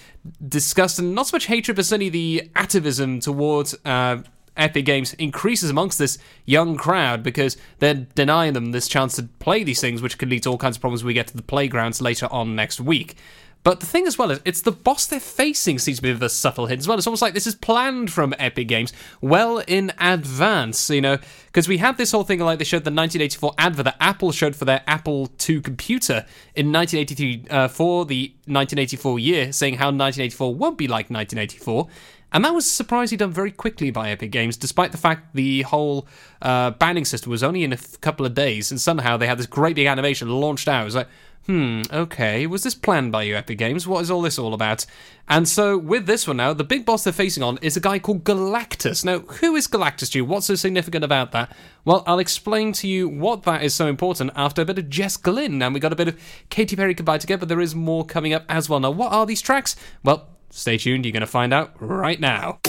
disgust 0.46 0.98
and 0.98 1.14
not 1.14 1.28
so 1.28 1.37
much 1.37 1.46
hatred, 1.46 1.76
but 1.76 1.85
certainly 1.85 2.09
the 2.09 2.50
atavism 2.54 3.20
towards 3.20 3.74
uh, 3.85 4.18
Epic 4.56 4.85
Games 4.85 5.14
increases 5.14 5.70
amongst 5.70 5.98
this 5.98 6.18
young 6.44 6.76
crowd 6.76 7.22
because 7.22 7.56
they're 7.78 8.06
denying 8.14 8.52
them 8.52 8.72
this 8.72 8.88
chance 8.88 9.16
to 9.16 9.24
play 9.38 9.64
these 9.64 9.80
things, 9.80 10.02
which 10.02 10.18
could 10.18 10.28
lead 10.28 10.42
to 10.42 10.50
all 10.50 10.59
kinds 10.59 10.76
of 10.76 10.80
problems 10.80 11.02
when 11.02 11.09
we 11.09 11.14
get 11.14 11.28
to 11.28 11.37
the 11.37 11.42
playgrounds 11.42 12.00
later 12.00 12.28
on 12.30 12.54
next 12.54 12.80
week. 12.80 13.16
But 13.62 13.80
the 13.80 13.86
thing 13.86 14.06
as 14.06 14.16
well 14.16 14.30
is, 14.30 14.40
it's 14.46 14.62
the 14.62 14.72
boss 14.72 15.06
they're 15.06 15.20
facing 15.20 15.78
seems 15.78 15.98
to 15.98 16.02
be 16.02 16.12
the 16.12 16.30
subtle 16.30 16.66
hint 16.66 16.80
as 16.80 16.88
well. 16.88 16.96
It's 16.96 17.06
almost 17.06 17.20
like 17.20 17.34
this 17.34 17.46
is 17.46 17.54
planned 17.54 18.10
from 18.10 18.34
Epic 18.38 18.68
Games 18.68 18.92
well 19.20 19.58
in 19.66 19.92
advance, 19.98 20.88
you 20.88 21.02
know, 21.02 21.18
because 21.46 21.68
we 21.68 21.76
had 21.76 21.98
this 21.98 22.12
whole 22.12 22.24
thing 22.24 22.40
like 22.40 22.58
they 22.58 22.64
showed 22.64 22.84
the 22.84 22.90
1984 22.90 23.54
advert 23.58 23.84
that 23.84 23.96
Apple 24.00 24.32
showed 24.32 24.56
for 24.56 24.64
their 24.64 24.82
Apple 24.86 25.30
II 25.46 25.60
computer 25.60 26.24
in 26.54 26.72
1983 26.72 27.44
uh, 27.50 27.68
for 27.68 28.06
the 28.06 28.28
1984 28.46 29.18
year, 29.18 29.52
saying 29.52 29.74
how 29.74 29.86
1984 29.86 30.54
won't 30.54 30.78
be 30.78 30.88
like 30.88 31.10
1984. 31.10 31.86
And 32.32 32.44
that 32.44 32.54
was 32.54 32.70
surprisingly 32.70 33.18
done 33.18 33.32
very 33.32 33.50
quickly 33.50 33.90
by 33.90 34.10
Epic 34.10 34.30
Games, 34.30 34.56
despite 34.56 34.92
the 34.92 34.98
fact 34.98 35.34
the 35.34 35.62
whole 35.62 36.06
uh, 36.40 36.70
banning 36.70 37.04
system 37.04 37.30
was 37.30 37.42
only 37.42 37.64
in 37.64 37.72
a 37.72 37.74
f- 37.74 38.00
couple 38.00 38.24
of 38.24 38.34
days, 38.34 38.70
and 38.70 38.80
somehow 38.80 39.16
they 39.16 39.26
had 39.26 39.38
this 39.38 39.46
great 39.46 39.74
big 39.74 39.86
animation 39.86 40.28
launched 40.28 40.68
out. 40.68 40.82
It 40.82 40.84
was 40.84 40.94
like, 40.94 41.08
hmm, 41.50 41.82
okay, 41.92 42.46
was 42.46 42.62
this 42.62 42.76
planned 42.76 43.10
by 43.10 43.24
you, 43.24 43.34
Epic 43.34 43.58
Games? 43.58 43.84
What 43.84 44.02
is 44.02 44.10
all 44.10 44.22
this 44.22 44.38
all 44.38 44.54
about? 44.54 44.86
And 45.28 45.48
so, 45.48 45.76
with 45.76 46.06
this 46.06 46.28
one 46.28 46.36
now, 46.36 46.52
the 46.52 46.62
big 46.62 46.86
boss 46.86 47.02
they're 47.02 47.12
facing 47.12 47.42
on 47.42 47.58
is 47.60 47.76
a 47.76 47.80
guy 47.80 47.98
called 47.98 48.22
Galactus. 48.22 49.04
Now, 49.04 49.18
who 49.18 49.56
is 49.56 49.66
Galactus 49.66 50.12
to 50.12 50.18
you? 50.18 50.24
What's 50.24 50.46
so 50.46 50.54
significant 50.54 51.04
about 51.04 51.32
that? 51.32 51.52
Well, 51.84 52.04
I'll 52.06 52.20
explain 52.20 52.72
to 52.74 52.86
you 52.86 53.08
what 53.08 53.42
that 53.44 53.64
is 53.64 53.74
so 53.74 53.88
important 53.88 54.30
after 54.36 54.62
a 54.62 54.64
bit 54.64 54.78
of 54.78 54.88
Jess 54.88 55.16
Glynne, 55.16 55.60
and 55.60 55.74
we 55.74 55.80
got 55.80 55.92
a 55.92 55.96
bit 55.96 56.08
of 56.08 56.20
Katy 56.50 56.76
Perry 56.76 56.94
Goodbye 56.94 57.18
Together, 57.18 57.46
there 57.46 57.60
is 57.60 57.74
more 57.74 58.04
coming 58.04 58.32
up 58.32 58.44
as 58.48 58.68
well. 58.68 58.78
Now, 58.78 58.92
what 58.92 59.12
are 59.12 59.26
these 59.26 59.42
tracks? 59.42 59.74
Well, 60.04 60.28
stay 60.50 60.78
tuned, 60.78 61.04
you're 61.04 61.12
going 61.12 61.20
to 61.20 61.26
find 61.26 61.52
out 61.52 61.72
right 61.80 62.20
now. 62.20 62.60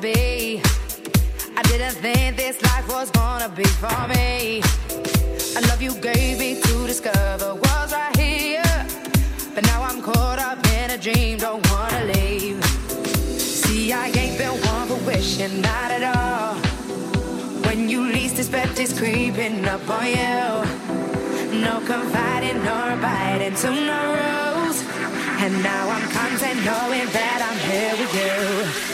Be. 0.00 0.62
I 1.56 1.62
didn't 1.64 1.96
think 1.96 2.36
this 2.36 2.62
life 2.62 2.88
was 2.88 3.10
gonna 3.10 3.48
be 3.50 3.64
for 3.64 4.08
me. 4.08 4.62
I 5.56 5.60
love 5.68 5.82
you 5.82 5.92
gave 6.00 6.38
me 6.38 6.60
to 6.60 6.86
discover 6.86 7.54
was 7.54 7.92
right 7.92 8.16
here. 8.16 8.62
But 9.54 9.64
now 9.64 9.82
I'm 9.82 10.00
caught 10.00 10.38
up 10.38 10.58
in 10.78 10.90
a 10.92 10.98
dream, 10.98 11.38
don't 11.38 11.62
wanna 11.70 12.04
leave. 12.14 12.64
See, 13.38 13.92
I 13.92 14.06
ain't 14.06 14.38
been 14.38 14.56
one 14.72 14.88
for 14.88 15.00
wishing, 15.04 15.60
not 15.60 15.90
at 15.90 16.04
all. 16.16 16.54
When 17.66 17.88
you 17.88 18.00
least 18.02 18.38
expect 18.38 18.80
it's 18.80 18.98
creeping 18.98 19.66
up 19.66 19.86
on 19.88 20.06
you. 20.06 21.60
No 21.60 21.74
confiding 21.84 22.64
nor 22.64 22.96
biting 23.04 23.54
to 23.62 23.70
no 23.70 24.00
rules. 24.22 24.78
And 25.44 25.62
now 25.62 25.90
I'm 25.90 26.06
content 26.10 26.58
knowing 26.64 27.08
that 27.18 27.38
I'm 27.48 27.58
here 27.68 27.94
with 28.00 28.14
you. 28.86 28.89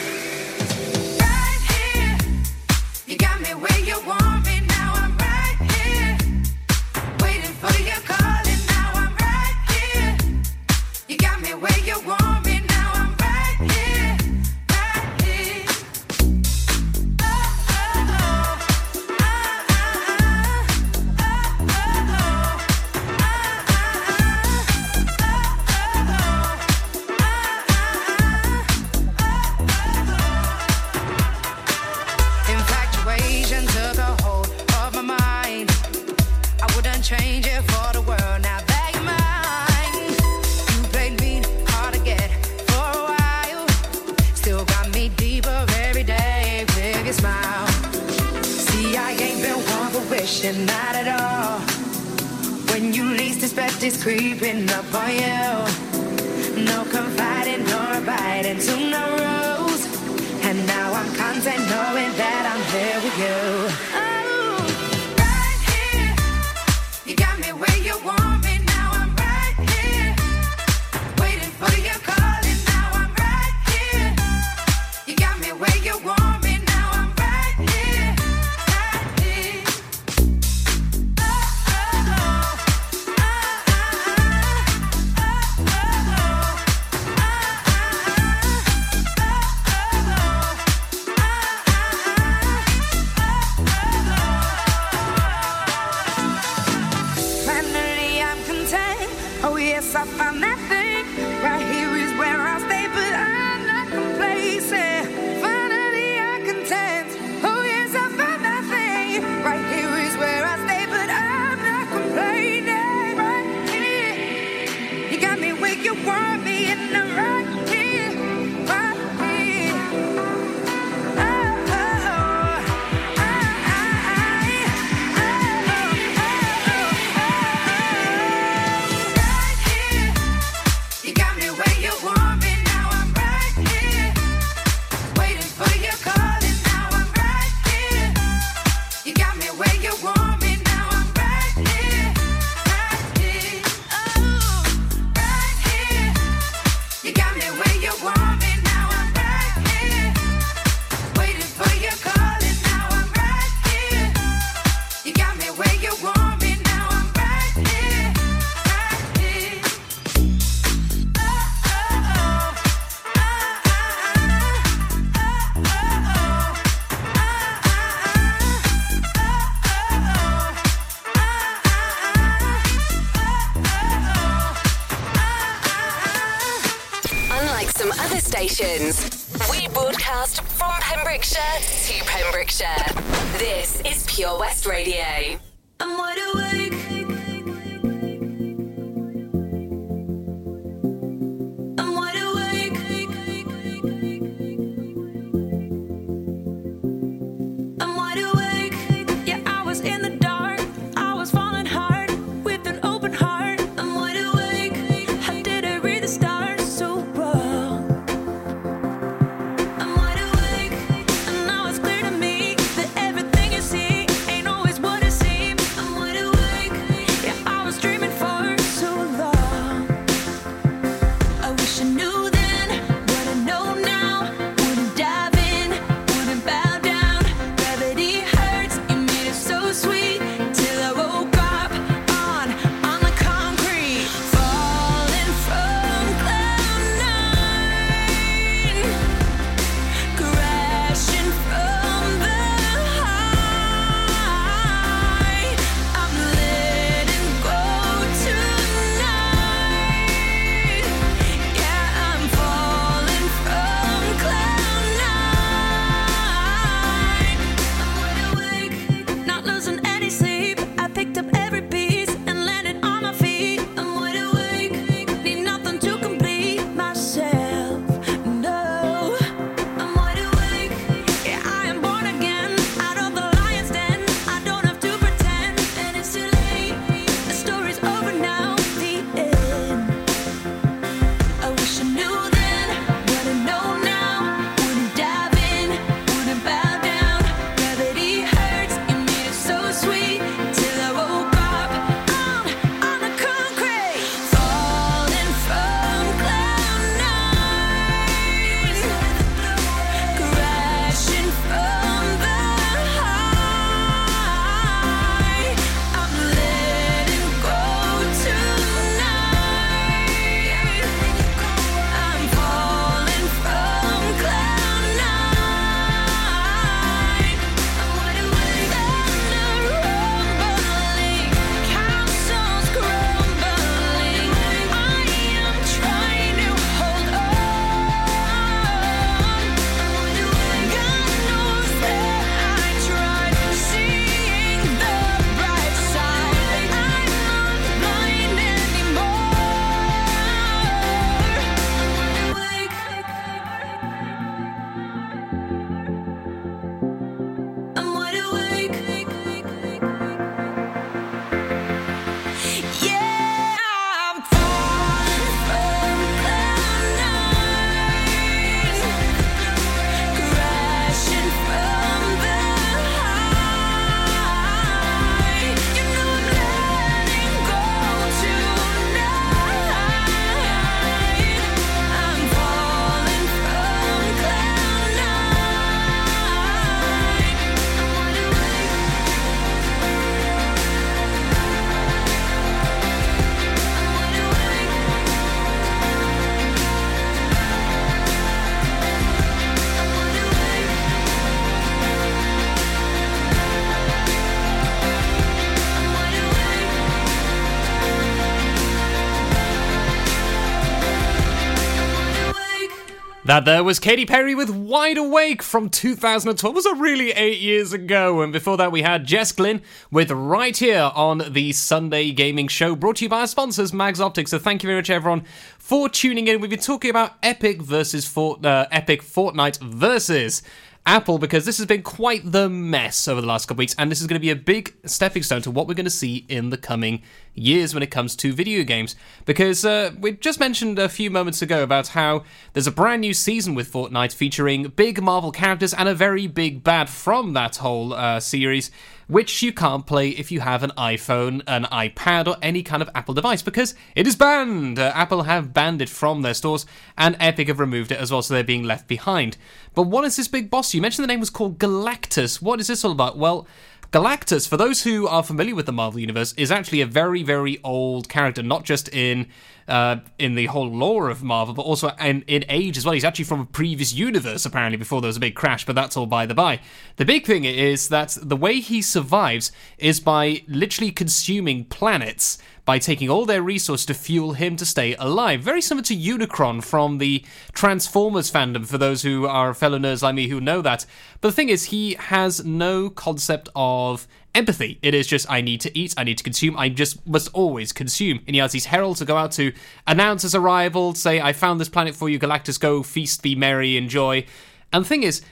That 403.27 403.45
there 403.45 403.65
was 403.65 403.81
Katy 403.81 404.07
Perry 404.07 404.37
with 404.37 404.51
Wide 404.51 404.97
Awake 404.97 405.43
from 405.43 405.69
2012. 405.69 406.55
Was 406.55 406.65
it 406.65 406.77
really 406.77 407.11
eight 407.11 407.41
years 407.41 407.73
ago? 407.73 408.21
And 408.21 408.33
before 408.33 408.57
that, 408.57 408.71
we 408.71 408.83
had 408.83 409.05
Jess 409.05 409.33
Glynne 409.33 409.63
with 409.91 410.13
Right 410.13 410.57
Here 410.57 410.93
on 410.95 411.25
the 411.31 411.51
Sunday 411.51 412.13
Gaming 412.13 412.47
Show, 412.47 412.77
brought 412.77 412.99
to 412.99 413.05
you 413.05 413.09
by 413.09 413.23
our 413.23 413.27
sponsors, 413.27 413.73
Mags 413.73 414.01
Optics. 414.01 414.31
So 414.31 414.39
thank 414.39 414.63
you 414.63 414.69
very 414.69 414.79
much, 414.79 414.91
everyone, 414.91 415.25
for 415.59 415.89
tuning 415.89 416.29
in. 416.29 416.41
We've 416.41 416.49
been 416.49 416.61
talking 416.61 416.89
about 416.89 417.15
Epic 417.21 417.61
versus 417.61 418.07
Fort, 418.07 418.47
uh, 418.47 418.69
Epic 418.71 419.03
Fortnite 419.03 419.59
versus 419.61 420.45
Apple 420.87 421.19
because 421.19 421.45
this 421.45 421.59
has 421.59 421.67
been 421.67 421.83
quite 421.83 422.31
the 422.31 422.49
mess 422.49 423.09
over 423.09 423.21
the 423.21 423.27
last 423.27 423.47
couple 423.47 423.59
weeks, 423.59 423.75
and 423.77 423.91
this 423.91 424.01
is 424.01 424.07
going 424.07 424.21
to 424.21 424.25
be 424.25 424.31
a 424.31 424.37
big 424.37 424.73
stepping 424.85 425.25
stone 425.25 425.43
to 425.43 425.51
what 425.51 425.67
we're 425.67 425.75
going 425.75 425.85
to 425.85 425.91
see 425.91 426.25
in 426.29 426.51
the 426.51 426.57
coming 426.57 427.03
years 427.37 427.75
when 427.75 427.83
it 427.83 427.91
comes 427.91 428.17
to 428.17 428.33
video 428.33 428.65
games. 428.65 428.97
Because 429.25 429.65
uh, 429.65 429.93
we 429.99 430.13
just 430.13 430.41
mentioned 430.41 430.79
a 430.79 430.89
few 430.89 431.11
moments 431.11 431.43
ago 431.43 431.63
about 431.63 431.89
how 431.89 432.25
there's 432.53 432.67
a 432.67 432.73
brand 432.73 433.03
new 433.03 433.15
season 433.15 433.55
with 433.55 433.73
Fortnite 433.73 434.15
featuring 434.15 434.69
big 434.69 435.03
Marvel 435.03 435.31
characters 435.31 435.73
and 435.75 435.89
a 435.89 435.95
very 435.95 436.27
big 436.27 436.65
bad 436.65 436.89
from 436.89 437.33
that 437.35 437.57
whole 437.57 437.93
uh, 437.93 438.21
series. 438.21 438.71
Which 439.09 439.41
you 439.41 439.53
can't 439.53 439.87
play 439.87 440.09
if 440.09 440.33
you 440.33 440.41
have 440.41 440.65
an 440.65 440.73
iPhone, 440.77 441.41
an 441.47 441.63
iPad, 441.67 442.27
or 442.27 442.37
any 442.43 442.65
kind 442.65 442.83
of 442.83 442.91
Apple 442.93 443.15
device 443.15 443.41
because 443.41 443.73
it 443.95 444.05
is 444.05 444.17
banned. 444.17 444.81
Uh, 444.81 444.91
Apple 444.97 445.23
have 445.23 445.55
banned 445.55 445.81
it 445.81 445.89
from 445.89 446.23
their 446.23 446.35
stores, 446.35 446.67
and 446.99 447.17
Epic 447.21 447.47
have 447.47 447.61
removed 447.61 447.93
it 447.93 448.01
as 448.01 448.11
well, 448.11 448.21
so 448.21 448.35
they're 448.35 448.43
being 448.43 448.65
left 448.65 448.89
behind. 448.89 449.37
But 449.77 449.83
what 449.83 450.05
is 450.05 450.17
this 450.17 450.27
big 450.27 450.51
boss? 450.51 450.75
You 450.75 450.83
mentioned 450.83 451.05
the 451.05 451.13
name 451.13 451.21
was 451.21 451.31
called 451.31 451.61
Galactus. 451.61 452.43
What 452.43 452.59
is 452.59 452.67
this 452.67 452.85
all 452.85 452.91
about? 452.91 453.17
Well, 453.17 453.47
Galactus, 453.93 454.49
for 454.49 454.57
those 454.57 454.83
who 454.83 455.07
are 455.07 455.23
familiar 455.23 455.55
with 455.55 455.67
the 455.67 455.73
Marvel 455.73 456.01
Universe, 456.01 456.35
is 456.35 456.51
actually 456.51 456.81
a 456.81 456.87
very, 456.87 457.23
very 457.23 457.61
old 457.63 458.09
character, 458.09 458.43
not 458.43 458.65
just 458.65 458.89
in 458.89 459.29
uh, 459.69 459.97
in 460.19 460.37
the 460.37 460.47
whole 460.47 460.69
lore 460.69 461.09
of 461.09 461.23
Marvel, 461.25 461.53
but 461.53 461.63
also 461.63 461.89
in, 462.01 462.23
in 462.29 462.45
age 462.49 462.77
as 462.77 462.85
well. 462.85 462.95
He's 462.95 463.05
actually 463.05 463.25
from 463.25 463.41
a 463.41 463.45
previous 463.45 463.93
universe, 463.93 464.47
apparently, 464.47 464.77
before 464.77 465.01
there 465.01 465.09
was 465.09 465.17
a 465.17 465.21
big 465.21 465.35
crash, 465.35 465.67
but 465.67 465.75
that's 465.75 465.97
all 465.97 466.07
by 466.07 466.27
the 466.27 466.35
by. 466.35 466.61
The 466.97 467.05
big 467.05 467.27
thing 467.27 467.45
is 467.45 467.89
that 467.89 468.17
the 468.23 468.37
way 468.37 468.61
he 468.61 468.81
survives 468.81 469.51
is 469.79 469.99
by 469.99 470.43
literally 470.47 470.93
consuming 470.93 471.65
planets 471.65 472.39
by 472.67 472.79
taking 472.79 473.09
all 473.09 473.25
their 473.25 473.41
resources 473.41 473.87
to 473.87 473.95
fuel 473.95 474.35
him 474.35 474.57
to 474.57 474.67
stay 474.67 474.95
alive. 474.97 475.41
Very 475.41 475.63
similar 475.63 475.85
to 475.85 475.97
Unicron 475.97 476.63
from 476.63 476.99
the 476.99 477.25
Transformers 477.55 478.31
fandom, 478.31 478.67
for 478.67 478.77
those 478.77 479.03
who 479.03 479.25
are 479.25 479.55
fellow 479.55 479.79
nerds 479.79 480.03
like 480.03 480.17
me 480.17 480.29
who 480.29 480.41
know 480.41 480.61
that. 480.61 480.85
But 481.21 481.29
the 481.29 481.35
thing 481.35 481.49
is, 481.49 481.67
he 481.67 481.95
has 481.95 482.45
no 482.45 482.91
concept 482.91 483.49
of 483.55 484.09
empathy. 484.35 484.81
It 484.83 484.95
is 484.95 485.07
just, 485.07 485.31
I 485.31 485.41
need 485.41 485.61
to 485.63 485.79
eat, 485.79 485.95
I 485.97 486.03
need 486.03 486.19
to 486.19 486.25
consume, 486.25 486.59
I 486.59 486.69
just 486.69 487.07
must 487.07 487.29
always 487.33 487.73
consume. 487.73 488.21
And 488.27 488.35
he 488.35 488.41
has 488.41 488.51
these 488.51 488.67
heralds 488.67 488.99
to 488.99 489.05
go 489.05 489.17
out 489.17 489.31
to 489.33 489.53
announce 489.87 490.23
his 490.23 490.35
arrival, 490.35 490.93
say, 490.95 491.21
I 491.21 491.33
found 491.33 491.61
this 491.61 491.69
planet 491.69 491.95
for 491.95 492.09
you, 492.09 492.19
Galactus, 492.19 492.59
go, 492.59 492.83
feast, 492.83 493.23
be 493.23 493.37
merry, 493.37 493.77
enjoy. 493.77 494.27
And 494.73 494.85
the 494.85 494.89
thing 494.89 495.05
is, 495.05 495.23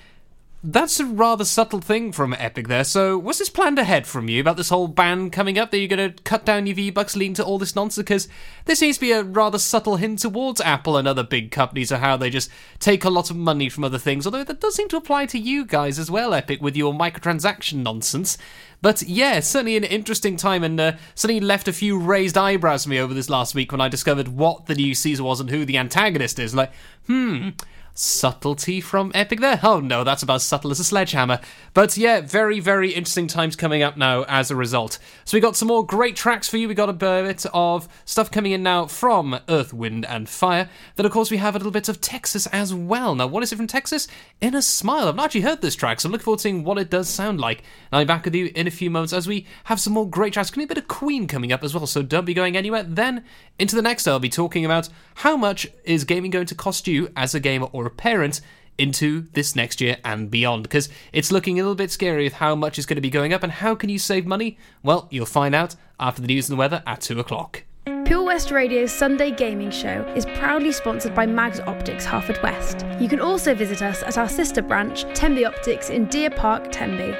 that's 0.66 0.98
a 0.98 1.04
rather 1.04 1.44
subtle 1.44 1.82
thing 1.82 2.10
from 2.10 2.32
Epic 2.38 2.68
there. 2.68 2.84
So, 2.84 3.18
was 3.18 3.38
this 3.38 3.50
planned 3.50 3.78
ahead 3.78 4.06
from 4.06 4.30
you 4.30 4.40
about 4.40 4.56
this 4.56 4.70
whole 4.70 4.88
ban 4.88 5.28
coming 5.28 5.58
up 5.58 5.70
that 5.70 5.78
you're 5.78 5.94
going 5.94 6.14
to 6.14 6.22
cut 6.22 6.46
down 6.46 6.66
your 6.66 6.74
V 6.74 6.88
Bucks 6.88 7.14
leading 7.14 7.34
to 7.34 7.44
all 7.44 7.58
this 7.58 7.76
nonsense? 7.76 8.02
Because 8.02 8.28
this 8.64 8.78
seems 8.78 8.96
to 8.96 9.02
be 9.02 9.12
a 9.12 9.22
rather 9.22 9.58
subtle 9.58 9.96
hint 9.96 10.20
towards 10.20 10.62
Apple 10.62 10.96
and 10.96 11.06
other 11.06 11.22
big 11.22 11.50
companies 11.50 11.92
of 11.92 12.00
how 12.00 12.16
they 12.16 12.30
just 12.30 12.50
take 12.78 13.04
a 13.04 13.10
lot 13.10 13.30
of 13.30 13.36
money 13.36 13.68
from 13.68 13.84
other 13.84 13.98
things. 13.98 14.24
Although 14.24 14.42
that 14.42 14.60
does 14.60 14.74
seem 14.74 14.88
to 14.88 14.96
apply 14.96 15.26
to 15.26 15.38
you 15.38 15.66
guys 15.66 15.98
as 15.98 16.10
well, 16.10 16.32
Epic, 16.32 16.62
with 16.62 16.76
your 16.76 16.94
microtransaction 16.94 17.82
nonsense. 17.82 18.38
But 18.80 19.02
yeah, 19.02 19.40
certainly 19.40 19.76
an 19.76 19.84
interesting 19.84 20.38
time, 20.38 20.64
and 20.64 20.80
uh, 20.80 20.92
certainly 21.14 21.40
left 21.40 21.68
a 21.68 21.74
few 21.74 21.98
raised 21.98 22.38
eyebrows 22.38 22.84
for 22.84 22.90
me 22.90 22.98
over 22.98 23.12
this 23.12 23.28
last 23.28 23.54
week 23.54 23.70
when 23.70 23.82
I 23.82 23.88
discovered 23.88 24.28
what 24.28 24.64
the 24.64 24.74
new 24.74 24.94
season 24.94 25.26
was 25.26 25.40
and 25.40 25.50
who 25.50 25.66
the 25.66 25.76
antagonist 25.76 26.38
is. 26.38 26.54
Like, 26.54 26.72
hmm, 27.06 27.50
subtlety 27.94 28.80
from 28.80 29.12
Epic 29.14 29.40
there. 29.40 29.60
Oh 29.62 29.78
no, 29.78 30.02
that's 30.02 30.22
about 30.22 30.34
as 30.34 30.42
subtle 30.42 30.72
as 30.72 30.80
a 30.80 30.84
sledgehammer. 30.84 31.40
But 31.72 31.96
yeah, 31.96 32.20
very, 32.20 32.58
very 32.58 32.92
interesting 32.92 33.28
times 33.28 33.56
coming 33.56 33.82
up 33.82 33.96
now 33.96 34.24
as 34.24 34.50
a 34.50 34.56
result. 34.56 34.98
So 35.24 35.36
we 35.36 35.40
got 35.40 35.56
some 35.56 35.68
more 35.68 35.86
great 35.86 36.16
tracks 36.16 36.48
for 36.48 36.56
you. 36.56 36.68
We 36.68 36.74
got 36.74 36.88
a 36.88 36.92
bit 36.92 37.46
of 37.54 37.88
stuff 38.04 38.30
coming 38.30 38.52
in 38.52 38.62
now 38.62 38.86
from 38.86 39.38
Earth, 39.48 39.72
Wind, 39.72 40.04
and 40.06 40.28
Fire. 40.28 40.68
Then, 40.96 41.06
of 41.06 41.12
course, 41.12 41.30
we 41.30 41.36
have 41.36 41.54
a 41.54 41.58
little 41.58 41.72
bit 41.72 41.88
of 41.88 42.00
Texas 42.00 42.46
as 42.48 42.74
well. 42.74 43.14
Now, 43.14 43.28
what 43.28 43.42
is 43.42 43.52
it 43.52 43.56
from 43.56 43.66
Texas? 43.68 44.08
Inner 44.40 44.60
Smile. 44.60 45.08
I've 45.08 45.16
not 45.16 45.26
actually 45.26 45.42
heard 45.42 45.62
this 45.62 45.76
track, 45.76 46.00
so 46.00 46.08
I'm 46.08 46.12
looking 46.12 46.24
forward 46.24 46.38
to 46.38 46.42
seeing 46.42 46.64
what 46.64 46.78
it 46.78 46.90
does 46.90 47.08
sound 47.08 47.40
like. 47.40 47.58
And 47.58 47.98
I'll 47.98 48.04
be 48.04 48.08
back 48.08 48.24
with 48.24 48.34
you 48.34 48.50
in 48.54 48.66
a 48.66 48.72
few 48.72 48.90
moments 48.90 49.12
as 49.12 49.28
we 49.28 49.46
have 49.64 49.80
some 49.80 49.92
more 49.92 50.08
great 50.08 50.32
tracks. 50.32 50.50
Going 50.50 50.66
to 50.66 50.68
be 50.68 50.72
a 50.72 50.74
bit 50.74 50.82
of 50.82 50.88
Queen 50.88 51.28
coming 51.28 51.52
up 51.52 51.62
as 51.62 51.74
well, 51.74 51.86
so 51.86 52.02
don't 52.02 52.24
be 52.24 52.34
going 52.34 52.56
anywhere. 52.56 52.82
Then, 52.82 53.24
into 53.58 53.76
the 53.76 53.82
next, 53.82 54.08
I'll 54.08 54.18
be 54.18 54.28
talking 54.28 54.64
about 54.64 54.88
how 55.16 55.36
much 55.36 55.68
is 55.84 56.04
gaming 56.04 56.32
going 56.32 56.46
to 56.46 56.54
cost 56.56 56.88
you 56.88 57.08
as 57.16 57.34
a 57.34 57.40
gamer 57.40 57.68
or 57.72 57.83
a 57.86 57.90
parent 57.90 58.40
into 58.76 59.26
this 59.32 59.54
next 59.54 59.80
year 59.80 59.96
and 60.04 60.30
beyond 60.30 60.64
because 60.64 60.88
it's 61.12 61.30
looking 61.30 61.58
a 61.58 61.62
little 61.62 61.76
bit 61.76 61.90
scary 61.90 62.24
with 62.24 62.34
how 62.34 62.54
much 62.54 62.78
is 62.78 62.86
going 62.86 62.96
to 62.96 63.00
be 63.00 63.10
going 63.10 63.32
up 63.32 63.42
and 63.42 63.52
how 63.52 63.74
can 63.74 63.88
you 63.88 63.98
save 63.98 64.26
money 64.26 64.58
well 64.82 65.06
you'll 65.10 65.26
find 65.26 65.54
out 65.54 65.76
after 66.00 66.20
the 66.20 66.26
news 66.26 66.48
and 66.48 66.56
the 66.56 66.58
weather 66.58 66.82
at 66.86 67.00
2 67.00 67.20
o'clock 67.20 67.62
Pure 68.04 68.24
West 68.24 68.50
Radio's 68.50 68.92
Sunday 68.92 69.30
Gaming 69.30 69.70
Show 69.70 70.04
is 70.14 70.26
proudly 70.26 70.72
sponsored 70.72 71.14
by 71.14 71.24
Mags 71.24 71.60
Optics 71.60 72.04
Haverfordwest. 72.04 73.00
You 73.00 73.08
can 73.08 73.20
also 73.20 73.54
visit 73.54 73.80
us 73.80 74.02
at 74.02 74.18
our 74.18 74.28
sister 74.28 74.60
branch, 74.60 75.04
Tenby 75.14 75.44
Optics 75.46 75.88
in 75.88 76.06
Deer 76.06 76.30
Park, 76.30 76.70
Tenby. 76.70 77.14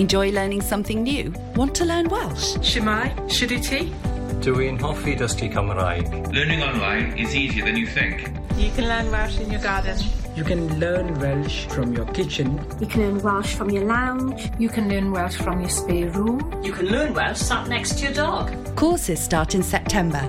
Enjoy 0.00 0.32
learning 0.32 0.60
something 0.60 1.04
new? 1.04 1.32
Want 1.54 1.74
to 1.76 1.84
learn 1.84 2.08
Welsh? 2.08 2.56
Shwmae, 2.56 3.14
Shuduti. 3.28 4.13
Dwi'n 4.44 4.76
hoffi 4.76 5.14
dysgu 5.16 5.46
Cymraeg. 5.48 6.10
Learning 6.30 6.62
online 6.62 7.16
is 7.16 7.34
easier 7.34 7.64
than 7.64 7.78
you 7.78 7.86
think. 7.86 8.28
You 8.58 8.70
can 8.76 8.86
learn 8.88 9.10
Welsh 9.10 9.38
in 9.40 9.50
your 9.50 9.62
garden. 9.62 9.96
You 10.36 10.44
can 10.44 10.78
learn 10.78 11.18
Welsh 11.18 11.64
from 11.68 11.94
your 11.94 12.04
kitchen. 12.12 12.60
You 12.78 12.86
can 12.86 13.00
learn 13.00 13.22
Welsh 13.22 13.54
from 13.54 13.70
your 13.70 13.86
lounge. 13.86 14.50
You 14.58 14.68
can 14.68 14.90
learn 14.90 15.12
Welsh 15.12 15.36
from 15.36 15.60
your 15.60 15.70
spare 15.70 16.10
room. 16.10 16.60
You 16.62 16.72
can 16.72 16.88
learn 16.88 17.14
Welsh 17.14 17.38
sat 17.38 17.68
next 17.68 17.96
to 18.00 18.04
your 18.04 18.12
dog. 18.12 18.52
Courses 18.76 19.18
start 19.18 19.54
in 19.54 19.62
September. 19.62 20.28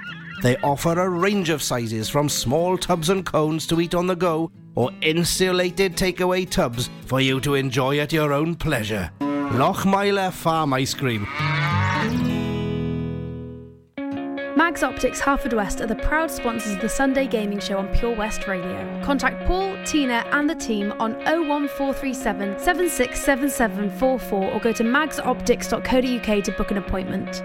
They 0.41 0.57
offer 0.57 0.99
a 0.99 1.07
range 1.07 1.49
of 1.49 1.61
sizes 1.61 2.09
from 2.09 2.27
small 2.27 2.77
tubs 2.77 3.09
and 3.09 3.23
cones 3.25 3.67
to 3.67 3.79
eat 3.79 3.93
on 3.93 4.07
the 4.07 4.15
go 4.15 4.51
or 4.75 4.89
insulated 5.01 5.95
takeaway 5.95 6.49
tubs 6.49 6.89
for 7.05 7.21
you 7.21 7.39
to 7.41 7.53
enjoy 7.53 7.99
at 7.99 8.11
your 8.11 8.33
own 8.33 8.55
pleasure. 8.55 9.11
Lochmeyler 9.19 10.31
Farm 10.31 10.73
Ice 10.73 10.93
Cream. 10.93 11.27
Mags 14.57 14.83
Optics 14.83 15.21
Haverfordwest 15.21 15.81
are 15.81 15.87
the 15.87 15.95
proud 15.95 16.31
sponsors 16.31 16.73
of 16.73 16.81
the 16.81 16.89
Sunday 16.89 17.27
Gaming 17.27 17.59
Show 17.59 17.77
on 17.77 17.87
Pure 17.95 18.15
West 18.15 18.47
Radio. 18.47 19.01
Contact 19.03 19.45
Paul, 19.47 19.75
Tina, 19.85 20.25
and 20.31 20.49
the 20.49 20.55
team 20.55 20.91
on 20.93 21.13
01437 21.25 22.59
767744 22.59 24.51
or 24.51 24.59
go 24.59 24.71
to 24.71 24.83
magsoptics.co.uk 24.83 26.43
to 26.43 26.51
book 26.53 26.71
an 26.71 26.77
appointment. 26.77 27.43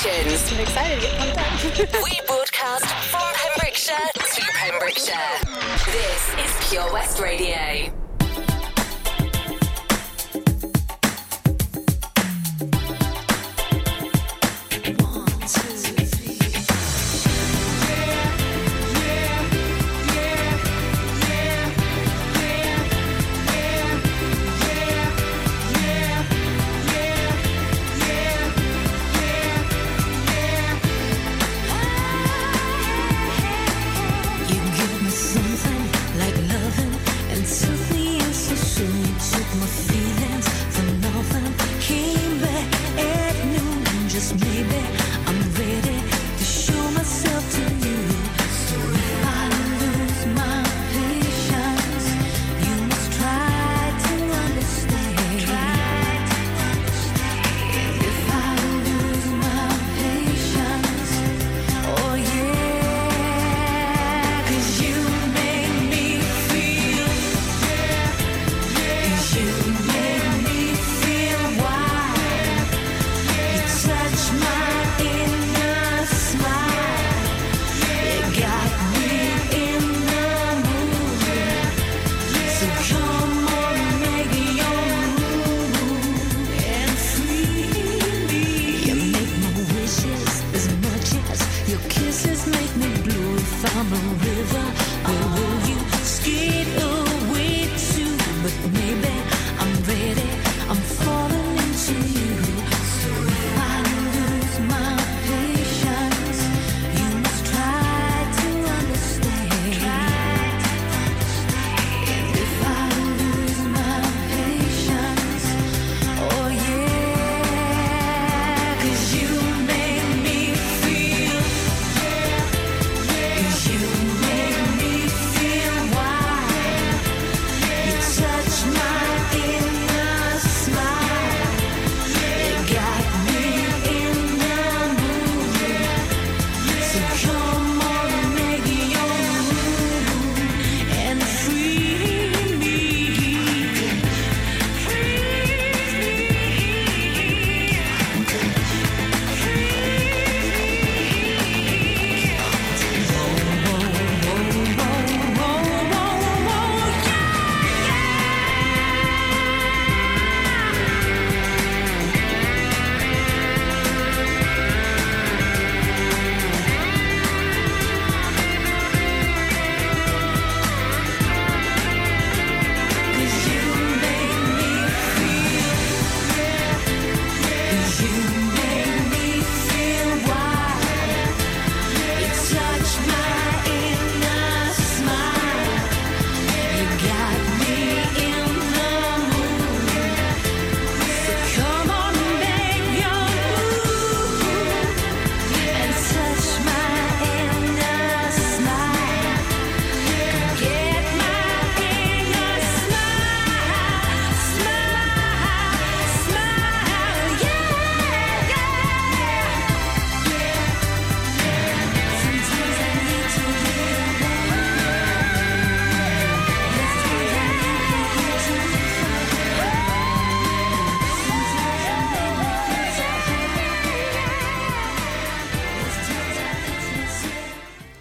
stations. 0.00 0.52
I'm 0.52 0.60
excited 0.60 0.94
to 0.94 1.06
get 1.06 1.18
pumped 1.18 1.36
up. 1.36 2.02
we 2.02 2.20
broadcast 2.26 2.86
from 3.10 3.20
Pembrokeshire 3.34 3.96
to 4.14 4.42
Pembrokeshire. 4.54 5.14
This 5.92 6.28
is 6.38 6.70
Pure 6.70 6.90
West 6.92 7.20
Radio. 7.20 7.99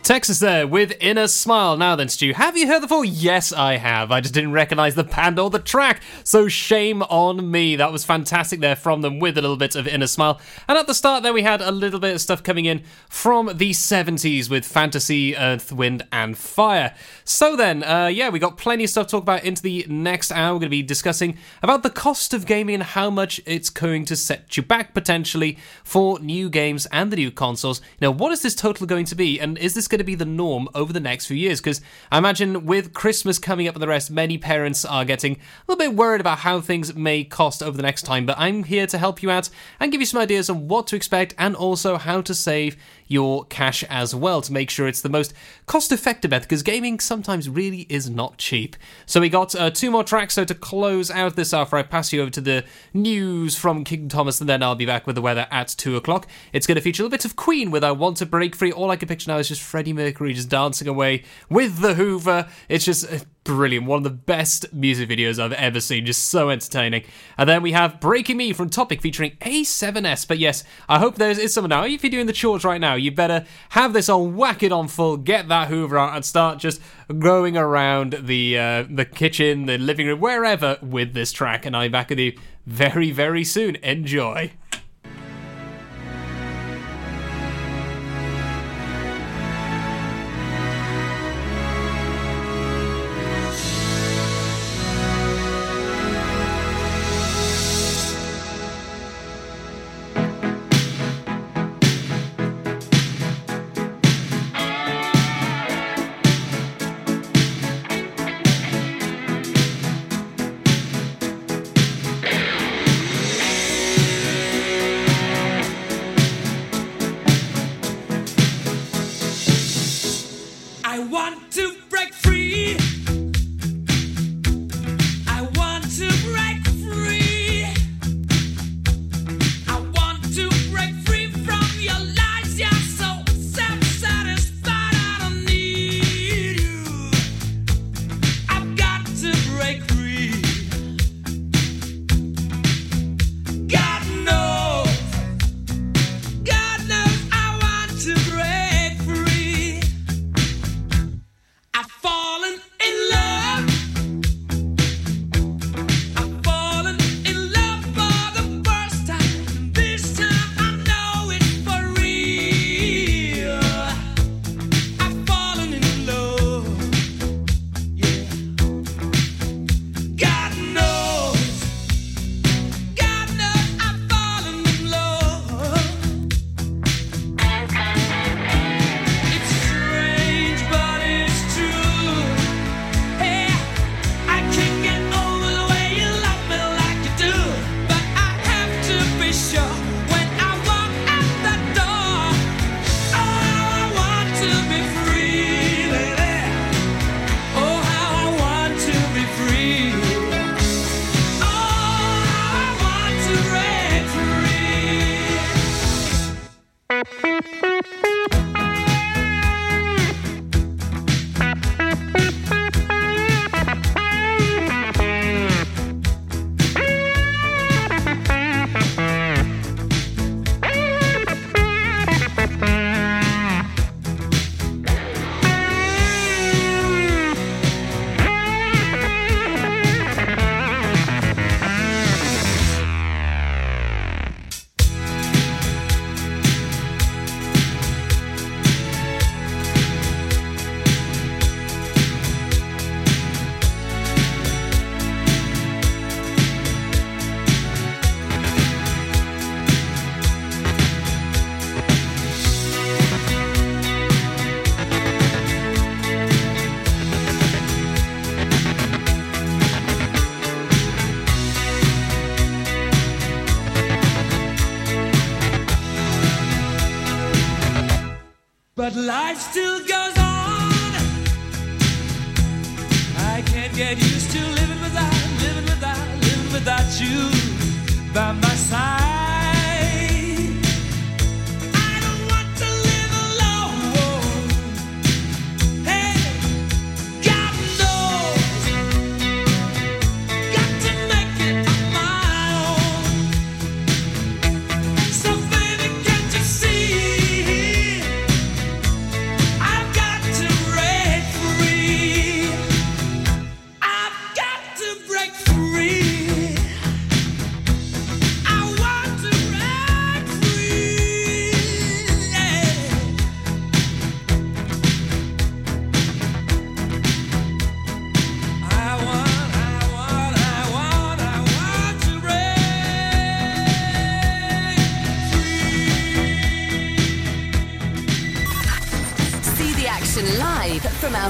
Texas 0.09 0.39
there 0.39 0.65
with 0.65 0.97
Inner 0.99 1.27
Smile. 1.27 1.77
Now 1.77 1.95
then, 1.95 2.09
Stu, 2.09 2.33
have 2.33 2.57
you 2.57 2.65
heard 2.65 2.81
the 2.81 2.87
full? 2.87 3.05
Yes, 3.05 3.53
I 3.53 3.77
have. 3.77 4.11
I 4.11 4.21
just 4.21 4.33
didn't 4.33 4.53
recognise 4.53 4.95
the 4.95 5.03
band 5.03 5.37
or 5.37 5.51
the 5.51 5.59
track, 5.59 6.01
so 6.23 6.47
shame 6.47 7.03
on 7.03 7.51
me. 7.51 7.75
That 7.75 7.91
was 7.91 8.05
fantastic 8.05 8.59
there 8.59 8.75
from 8.75 9.01
them 9.01 9.19
with 9.19 9.37
a 9.37 9.41
little 9.41 9.55
bit 9.55 9.75
of 9.75 9.87
Inner 9.87 10.07
Smile. 10.07 10.41
And 10.67 10.79
at 10.79 10.87
the 10.87 10.95
start 10.95 11.21
there, 11.21 11.31
we 11.31 11.43
had 11.43 11.61
a 11.61 11.69
little 11.69 11.99
bit 11.99 12.15
of 12.15 12.21
stuff 12.21 12.41
coming 12.41 12.65
in 12.65 12.81
from 13.07 13.55
the 13.57 13.69
70s 13.69 14.49
with 14.49 14.65
Fantasy, 14.65 15.37
Earth, 15.37 15.71
Wind, 15.71 16.07
and 16.11 16.35
Fire. 16.35 16.95
So 17.23 17.55
then, 17.55 17.83
uh, 17.83 18.07
yeah, 18.07 18.29
we 18.29 18.39
got 18.39 18.57
plenty 18.57 18.85
of 18.85 18.89
stuff 18.89 19.05
to 19.05 19.11
talk 19.11 19.21
about 19.21 19.43
into 19.43 19.61
the 19.61 19.85
next 19.87 20.31
hour. 20.31 20.55
We're 20.55 20.61
going 20.61 20.61
to 20.61 20.69
be 20.69 20.81
discussing 20.81 21.37
about 21.61 21.83
the 21.83 21.91
cost 21.91 22.33
of 22.33 22.47
gaming 22.47 22.73
and 22.73 22.83
how 22.83 23.11
much 23.11 23.41
it's 23.45 23.69
going 23.69 24.05
to 24.05 24.15
set 24.15 24.57
you 24.57 24.63
back 24.63 24.95
potentially 24.95 25.59
for 25.83 26.19
new 26.19 26.49
games 26.49 26.87
and 26.87 27.11
the 27.11 27.17
new 27.17 27.29
consoles. 27.29 27.79
Now, 28.01 28.09
what 28.09 28.31
is 28.31 28.41
this 28.41 28.55
total 28.55 28.87
going 28.87 29.05
to 29.05 29.15
be, 29.15 29.39
and 29.39 29.55
is 29.59 29.75
this 29.75 29.87
going 29.87 29.98
to 29.99 30.03
be 30.03 30.15
the 30.15 30.25
norm 30.25 30.67
over 30.73 30.91
the 30.91 30.99
next 30.99 31.27
few 31.27 31.37
years? 31.37 31.59
Because 31.61 31.81
I 32.11 32.17
imagine 32.17 32.65
with 32.65 32.93
Christmas 32.93 33.37
coming 33.37 33.67
up 33.67 33.75
and 33.75 33.81
the 33.81 33.87
rest, 33.87 34.09
many 34.09 34.37
parents 34.37 34.83
are 34.83 35.05
getting 35.05 35.33
a 35.33 35.37
little 35.67 35.79
bit 35.79 35.95
worried 35.95 36.21
about 36.21 36.39
how 36.39 36.61
things 36.61 36.95
may 36.95 37.23
cost 37.23 37.61
over 37.61 37.77
the 37.77 37.83
next 37.83 38.03
time. 38.03 38.25
But 38.25 38.39
I'm 38.39 38.63
here 38.63 38.87
to 38.87 38.97
help 38.97 39.21
you 39.21 39.29
out 39.29 39.49
and 39.79 39.91
give 39.91 40.01
you 40.01 40.05
some 40.05 40.21
ideas 40.21 40.49
on 40.49 40.67
what 40.67 40.87
to 40.87 40.95
expect 40.95 41.35
and 41.37 41.55
also 41.55 41.97
how 41.97 42.21
to 42.21 42.33
save 42.33 42.75
your 43.09 43.43
cash 43.45 43.83
as 43.89 44.15
well 44.15 44.41
to 44.41 44.53
make 44.53 44.69
sure 44.69 44.87
it's 44.87 45.01
the 45.01 45.09
most 45.09 45.33
cost 45.65 45.91
effective 45.91 46.31
method 46.31 46.47
because 46.47 46.63
gaming 46.63 46.99
sometimes 46.99 47.49
really 47.49 47.81
is 47.89 48.09
not 48.09 48.37
cheap. 48.37 48.77
So 49.05 49.19
we 49.19 49.27
got 49.27 49.53
uh, 49.55 49.71
two 49.71 49.91
more 49.91 50.05
tracks. 50.05 50.35
So 50.35 50.45
to 50.45 50.55
close 50.55 51.11
out 51.11 51.35
this 51.35 51.53
hour, 51.53 51.67
I 51.73 51.83
pass 51.83 52.13
you 52.13 52.21
over 52.21 52.31
to 52.31 52.41
the 52.41 52.63
news 52.93 53.57
from 53.57 53.83
King 53.83 54.07
Thomas 54.07 54.39
and 54.39 54.47
then 54.47 54.63
I'll 54.63 54.75
be 54.75 54.85
back 54.85 55.05
with 55.05 55.15
the 55.15 55.21
weather 55.21 55.47
at 55.51 55.69
two 55.69 55.97
o'clock. 55.97 56.27
It's 56.53 56.67
going 56.67 56.75
to 56.75 56.81
feature 56.81 57.01
a 57.01 57.05
little 57.05 57.17
bit 57.17 57.25
of 57.25 57.35
Queen 57.35 57.71
with 57.71 57.83
I 57.83 57.91
Want 57.91 58.17
to 58.17 58.25
Break 58.25 58.55
Free. 58.55 58.71
All 58.71 58.91
I 58.91 58.95
can 58.95 59.07
picture 59.07 59.29
now 59.29 59.39
is 59.39 59.47
just 59.47 59.61
Freddie 59.61 59.93
Mercury 59.93 60.33
just 60.33 60.49
dancing 60.49 60.87
away 60.87 61.23
with 61.49 61.79
the 61.79 61.95
Hoover. 61.95 62.47
It's 62.69 62.85
just. 62.85 63.25
Brilliant. 63.43 63.85
One 63.85 63.97
of 63.97 64.03
the 64.03 64.09
best 64.09 64.71
music 64.73 65.09
videos 65.09 65.39
I've 65.39 65.53
ever 65.53 65.79
seen. 65.79 66.05
Just 66.05 66.27
so 66.27 66.49
entertaining. 66.49 67.03
And 67.37 67.49
then 67.49 67.61
we 67.61 67.71
have 67.71 67.99
Breaking 67.99 68.37
Me 68.37 68.53
from 68.53 68.69
Topic 68.69 69.01
featuring 69.01 69.31
A7S. 69.41 70.27
But 70.27 70.39
yes, 70.39 70.63
I 70.87 70.99
hope 70.99 71.15
there 71.15 71.31
is 71.31 71.53
someone 71.53 71.69
now. 71.69 71.85
If 71.85 72.03
you're 72.03 72.11
doing 72.11 72.27
the 72.27 72.33
chores 72.33 72.63
right 72.63 72.81
now, 72.81 72.95
you 72.95 73.11
better 73.11 73.45
have 73.69 73.93
this 73.93 74.09
on, 74.09 74.35
whack 74.35 74.61
it 74.61 74.71
on 74.71 74.87
full, 74.87 75.17
get 75.17 75.47
that 75.47 75.69
Hoover 75.69 75.97
out, 75.97 76.15
and 76.15 76.25
start 76.25 76.59
just 76.59 76.81
going 77.17 77.57
around 77.57 78.13
the 78.21 78.57
uh, 78.57 78.83
the 78.89 79.05
kitchen, 79.05 79.65
the 79.65 79.77
living 79.77 80.07
room, 80.07 80.19
wherever 80.19 80.77
with 80.81 81.13
this 81.13 81.31
track. 81.31 81.65
And 81.65 81.73
be 81.79 81.87
back 81.87 82.09
with 82.09 82.19
you 82.19 82.37
very, 82.65 83.09
very 83.11 83.43
soon. 83.43 83.77
Enjoy. 83.77 84.51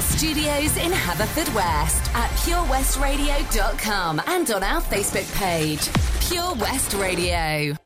studios 0.02 0.76
in 0.78 0.92
Haverfordwest 0.92 2.14
at 2.14 2.30
purewestradio.com 2.42 4.22
and 4.26 4.50
on 4.50 4.62
our 4.62 4.80
Facebook 4.80 5.30
page, 5.36 5.90
Pure 6.26 6.54
West 6.54 6.94
Radio. 6.94 7.76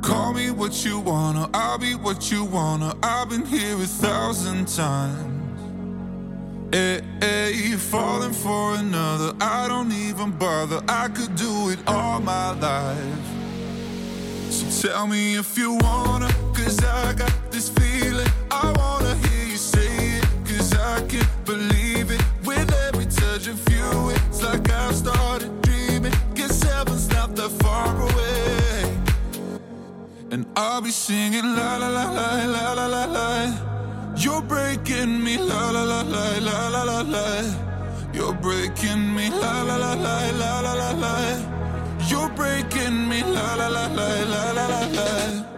Call 0.00 0.32
me 0.32 0.50
what 0.50 0.84
you 0.84 1.00
wanna, 1.00 1.50
I'll 1.52 1.78
be 1.78 1.94
what 1.94 2.30
you 2.30 2.44
wanna. 2.44 2.94
I've 3.02 3.28
been 3.28 3.44
here 3.44 3.74
a 3.74 3.86
thousand 3.86 4.68
times. 4.68 5.34
Eh, 6.72 6.78
eh, 6.78 7.00
hey, 7.20 7.52
hey, 7.52 7.76
falling 7.76 8.32
for 8.32 8.76
another, 8.76 9.34
I 9.40 9.68
don't 9.68 9.92
even 9.92 10.30
bother. 10.30 10.80
I 10.88 11.08
could 11.08 11.34
do 11.36 11.68
it 11.70 11.78
all 11.86 12.20
my 12.20 12.52
life. 12.52 13.28
So 14.50 14.88
tell 14.88 15.06
me 15.06 15.36
if 15.36 15.58
you 15.58 15.74
wanna, 15.74 16.30
cause 16.64 16.84
I 16.84 17.12
got 17.14 17.34
this 17.50 17.68
feeling. 17.68 18.30
I 18.50 18.72
wanna 18.80 19.14
hear 19.24 19.46
you 19.52 19.56
say 19.56 20.18
it, 20.18 20.24
I 20.74 21.00
can't 21.08 21.44
believe 21.44 22.10
it. 22.10 22.22
With 22.44 22.72
every 22.86 23.06
touch 23.06 23.46
of 23.48 23.58
you, 23.68 24.10
it's 24.10 24.42
like 24.42 24.70
I've 24.70 24.94
started 24.94 25.50
dreaming. 25.62 26.12
Heaven's 26.78 27.08
not 27.08 27.34
that 27.34 27.50
far 27.62 27.90
away. 28.08 28.96
And 30.30 30.46
I'll 30.56 30.80
be 30.80 30.90
singing 30.90 31.56
la 31.56 31.76
la 31.76 31.88
la 31.88 32.04
la 32.18 32.28
la 32.54 32.72
la 32.72 32.86
la 32.86 33.04
la. 33.16 33.28
You're 34.16 34.42
breaking 34.42 35.22
me 35.24 35.38
la 35.38 35.70
la 35.70 35.82
la 35.82 36.02
la 36.02 36.38
la 36.38 36.68
la 36.68 36.82
la 36.84 37.00
la. 37.00 37.26
You're 38.12 38.34
breaking 38.34 39.14
me 39.14 39.28
la 39.30 39.62
la 39.62 39.76
la 39.76 39.94
la 39.94 40.30
la 40.30 40.60
la 40.60 40.72
la 40.82 40.90
la. 41.04 41.14
You're 42.08 42.30
breaking 42.30 43.08
me 43.08 43.22
la 43.22 43.54
la 43.56 43.68
la 43.68 43.86
la 43.98 44.08
la 44.32 44.52
la 44.52 44.66
la 44.66 44.82
la. 44.98 45.57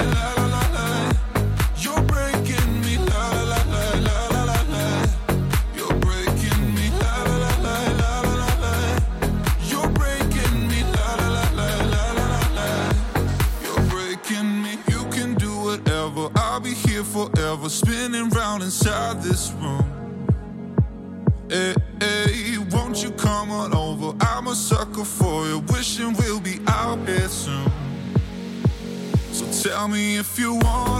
forever, 17.61 17.69
spinning 17.69 18.29
round 18.29 18.63
inside 18.63 19.21
this 19.21 19.51
room. 19.53 19.85
Hey, 21.49 21.75
hey, 21.99 22.57
won't 22.71 23.03
you 23.03 23.11
come 23.11 23.51
on 23.51 23.73
over? 23.73 24.17
I'm 24.21 24.47
a 24.47 24.55
sucker 24.55 25.05
for 25.05 25.45
you, 25.47 25.59
wishing 25.69 26.13
we'll 26.13 26.39
be 26.39 26.59
out 26.67 26.97
here 27.07 27.27
soon. 27.27 27.71
So 29.31 29.69
tell 29.69 29.87
me 29.87 30.17
if 30.17 30.39
you 30.39 30.55
want. 30.55 30.91